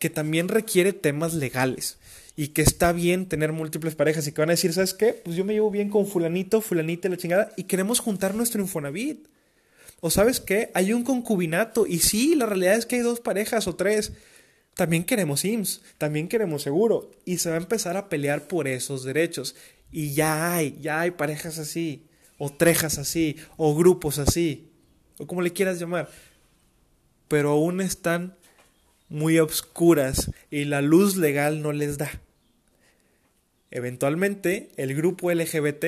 [0.02, 1.96] que también requiere temas legales.
[2.34, 5.12] y que está bien tener múltiples parejas y que van a decir, ¿sabes qué?
[5.12, 9.28] Pues yo me llevo bien con fulanito, fulanita, la chingada y queremos juntar nuestro Infonavit.
[10.00, 10.72] O sabes qué?
[10.74, 14.12] Hay un concubinato y sí, la realidad es que hay dos parejas o tres.
[14.74, 19.04] También queremos IMSS, también queremos seguro y se va a empezar a pelear por esos
[19.04, 19.54] derechos.
[19.92, 22.08] Y ya hay, ya hay parejas así,
[22.38, 24.72] o trejas así, o grupos así,
[25.18, 26.10] o como le quieras llamar.
[27.28, 28.36] Pero aún están
[29.12, 32.10] muy obscuras y la luz legal no les da.
[33.70, 35.84] Eventualmente, el grupo LGBT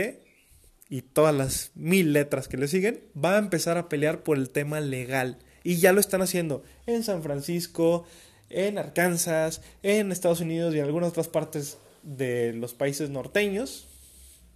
[0.89, 4.51] y todas las mil letras que le siguen va a empezar a pelear por el
[4.51, 5.39] tema legal.
[5.63, 8.05] Y ya lo están haciendo en San Francisco,
[8.51, 13.89] en Arkansas, en Estados Unidos y en algunas otras partes de los países norteños,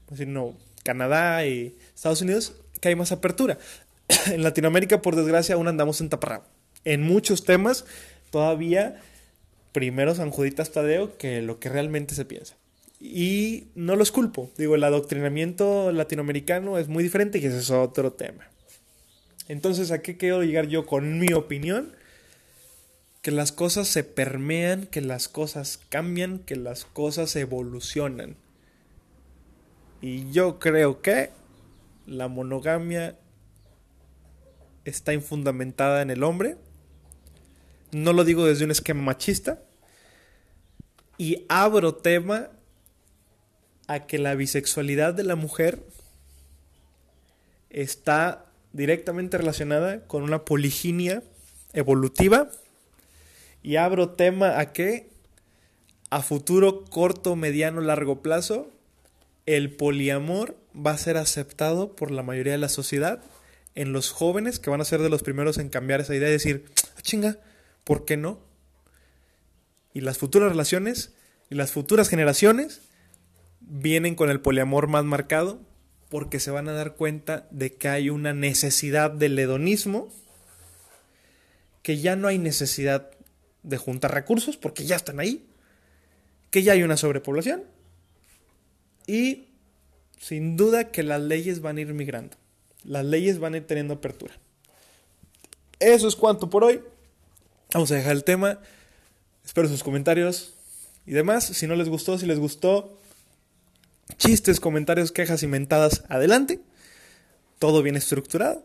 [0.05, 0.55] es decir, no,
[0.85, 3.59] Canadá y Estados Unidos, que hay más apertura.
[4.27, 6.45] en Latinoamérica, por desgracia, aún andamos en taparrabo.
[6.85, 7.85] En muchos temas,
[8.31, 9.01] todavía
[9.73, 12.57] primero San Juditas Tadeo que lo que realmente se piensa.
[13.01, 14.51] Y no los culpo.
[14.57, 18.49] Digo, el adoctrinamiento latinoamericano es muy diferente y ese es otro tema.
[19.47, 21.95] Entonces, ¿a qué quiero llegar yo con mi opinión?
[23.23, 28.37] Que las cosas se permean, que las cosas cambian, que las cosas evolucionan.
[30.01, 31.31] Y yo creo que
[32.07, 33.17] la monogamia
[34.85, 36.57] está infundamentada en el hombre.
[37.91, 39.63] No lo digo desde un esquema machista.
[41.17, 42.51] Y abro tema
[43.87, 45.83] a que la bisexualidad de la mujer
[47.71, 51.23] está directamente relacionada con una poliginia
[51.73, 52.51] evolutiva.
[53.63, 55.11] Y abro tema a que
[56.11, 58.71] a futuro, corto, mediano, largo plazo,
[59.47, 63.23] el poliamor va a ser aceptado por la mayoría de la sociedad
[63.75, 66.33] en los jóvenes que van a ser de los primeros en cambiar esa idea y
[66.33, 66.65] decir,
[66.97, 67.39] ah, chinga,
[67.89, 68.39] ¿por qué no?
[69.95, 71.15] Y las futuras relaciones
[71.49, 72.83] y las futuras generaciones
[73.61, 75.59] vienen con el poliamor más marcado
[76.11, 80.13] porque se van a dar cuenta de que hay una necesidad del hedonismo,
[81.81, 83.11] que ya no hay necesidad
[83.63, 85.49] de juntar recursos porque ya están ahí,
[86.51, 87.63] que ya hay una sobrepoblación
[89.07, 89.49] y
[90.21, 92.37] sin duda que las leyes van a ir migrando.
[92.85, 94.35] Las leyes van a ir teniendo apertura.
[95.81, 96.83] Eso es cuanto por hoy.
[97.73, 98.61] Vamos a dejar el tema.
[99.45, 100.55] Espero sus comentarios
[101.07, 101.45] y demás.
[101.45, 102.99] Si no les gustó, si les gustó,
[104.17, 106.61] chistes, comentarios, quejas inventadas, adelante.
[107.59, 108.65] Todo bien estructurado.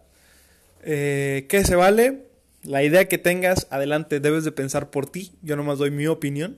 [0.83, 2.27] Eh, ¿Qué se vale?
[2.63, 5.33] La idea que tengas, adelante, debes de pensar por ti.
[5.41, 6.57] Yo nomás doy mi opinión.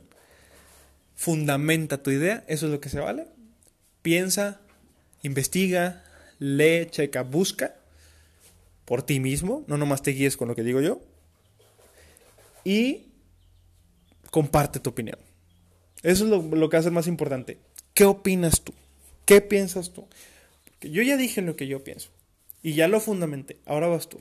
[1.15, 3.27] Fundamenta tu idea, eso es lo que se vale
[4.05, 4.61] piensa,
[5.23, 6.03] investiga,
[6.37, 7.73] lee, checa, busca
[8.85, 11.01] por ti mismo, no nomás te guíes con lo que digo yo,
[12.65, 13.05] y
[14.31, 15.17] comparte tu opinión.
[16.03, 17.57] Eso es lo, lo que hace más importante.
[17.93, 18.73] ¿Qué opinas tú?
[19.23, 20.05] ¿Qué piensas tú?
[20.65, 22.09] Porque yo ya dije lo que yo pienso
[22.61, 23.57] y ya lo fundamenté.
[23.65, 24.19] Ahora vas tú.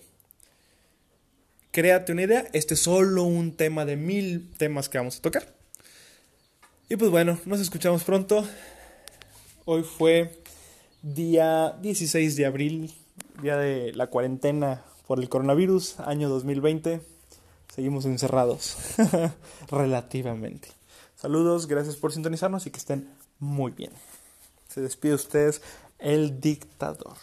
[1.72, 2.46] Créate una idea.
[2.52, 5.52] Este es solo un tema de mil temas que vamos a tocar.
[6.88, 8.46] Y pues bueno, nos escuchamos pronto.
[9.64, 10.42] Hoy fue
[11.02, 12.94] día 16 de abril,
[13.42, 17.13] día de la cuarentena por el coronavirus, año 2020.
[17.74, 18.76] Seguimos encerrados,
[19.68, 20.68] relativamente.
[21.16, 23.08] Saludos, gracias por sintonizarnos y que estén
[23.40, 23.90] muy bien.
[24.68, 25.60] Se despide ustedes
[25.98, 27.16] el dictador.